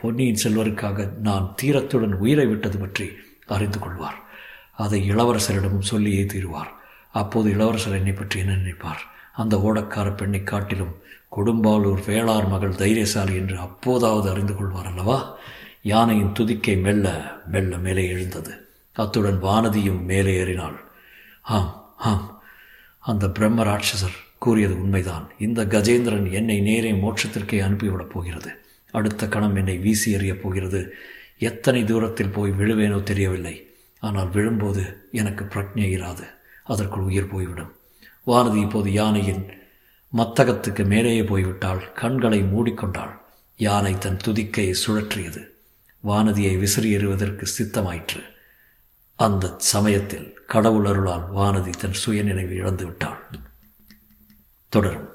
பொன்னியின் 0.01 0.41
செல்வருக்காக 0.43 1.07
நான் 1.19 1.45
தீரத்துடன் 1.61 2.15
உயிரை 2.15 2.45
விட்டது 2.45 2.77
பற்றி 2.77 3.07
அறிந்து 3.47 3.79
கொள்வார். 3.79 4.19
அதை 4.75 4.99
இளவரசரிடமும் 5.11 5.89
சொல்லியே 5.91 6.23
தீருவார். 6.23 6.71
அப்போது 7.13 7.47
இளவரசர் 7.49 7.99
என்னை 7.99 8.13
பற்றி 8.13 8.39
என்ன 8.39 8.55
நினைப்பார்? 8.55 9.03
அந்த 9.33 9.55
ஓடக்கார 9.57 10.07
பெண்ணை 10.15 10.41
காட்டிலும் 10.43 10.93
கொடும்பாலூர் 11.35 12.01
வேளார் 12.05 12.47
மகள் 12.47 12.75
தைரியசாலி 12.75 13.35
என்று 13.35 13.57
அப்போதாவது 13.57 14.29
அறிந்து 14.29 14.55
கொள்வார் 14.55 14.85
அல்லவா 14.85 15.37
யானையின் 15.81 16.31
துதிக்கை 16.39 16.81
மெல்ல 16.81 17.31
மெல்ல 17.45 17.77
மேலே 17.77 18.07
எழுந்தது. 18.07 18.67
அத்துடன் 18.93 19.43
வானதியும் 19.43 20.01
மேலே 20.01 20.33
ஏறினாள். 20.33 20.83
ஆம் 21.41 21.93
ஆம். 21.97 22.41
அந்த 22.99 23.29
பிரம்ம 23.29 23.63
ராட்சசர் 23.63 24.23
கூறியது 24.37 24.81
உண்மைதான். 24.81 25.29
இந்த 25.39 25.65
கஜேந்திரன் 25.65 26.31
என்னை 26.31 26.59
நேரே 26.59 26.91
மோட்சத்திற்கே 26.91 27.61
அனுப்பிவிடப் 27.61 28.09
போகிறது. 28.09 28.51
அடுத்த 28.91 29.27
கணம் 29.27 29.55
என்னை 29.55 29.77
வீசி 29.77 30.11
எறியப் 30.11 30.41
போகிறது. 30.41 30.93
எத்தனை 31.37 31.83
தூரத்தில் 31.83 32.29
போய் 32.29 32.51
விழுவேனோ 32.51 33.03
தெரியவில்லை. 33.03 33.73
ஆனால் 33.99 34.29
விழும்போது 34.29 35.07
எனக்கு 35.11 35.45
பிரக்ஞை 35.45 35.89
இராது. 35.91 36.23
அதற்குள் 36.63 37.03
உயிர் 37.03 37.27
போய்விடும். 37.27 37.75
வானதி 38.27 38.61
இப்போது 38.61 38.91
யானையின் 38.91 39.63
மத்தகத்துக்கு 40.17 40.85
மேலேயே 40.85 41.21
போய்விட்டாள். 41.21 41.93
கண்களை 41.93 42.43
மூடிக்கொண்டாள். 42.43 43.17
யானை 43.57 43.97
தன் 43.97 44.17
துதிக்கையை 44.17 44.75
சுழற்றியது. 44.87 45.47
வானதியை 46.03 46.59
விசிறி 46.59 46.91
எறிவதற்கு 46.91 47.45
சித்தமாயிற்று. 47.59 48.23
அந்த 49.15 49.55
சமயத்தில் 49.57 50.39
கடவுள் 50.47 50.85
அருளால் 50.85 51.31
வானதி 51.31 51.69
தன் 51.69 51.93
சுயநினைவு 51.93 52.55
இழந்து 52.55 52.85
விட்டாள் 52.85 53.29
தொடரும். 54.69 55.14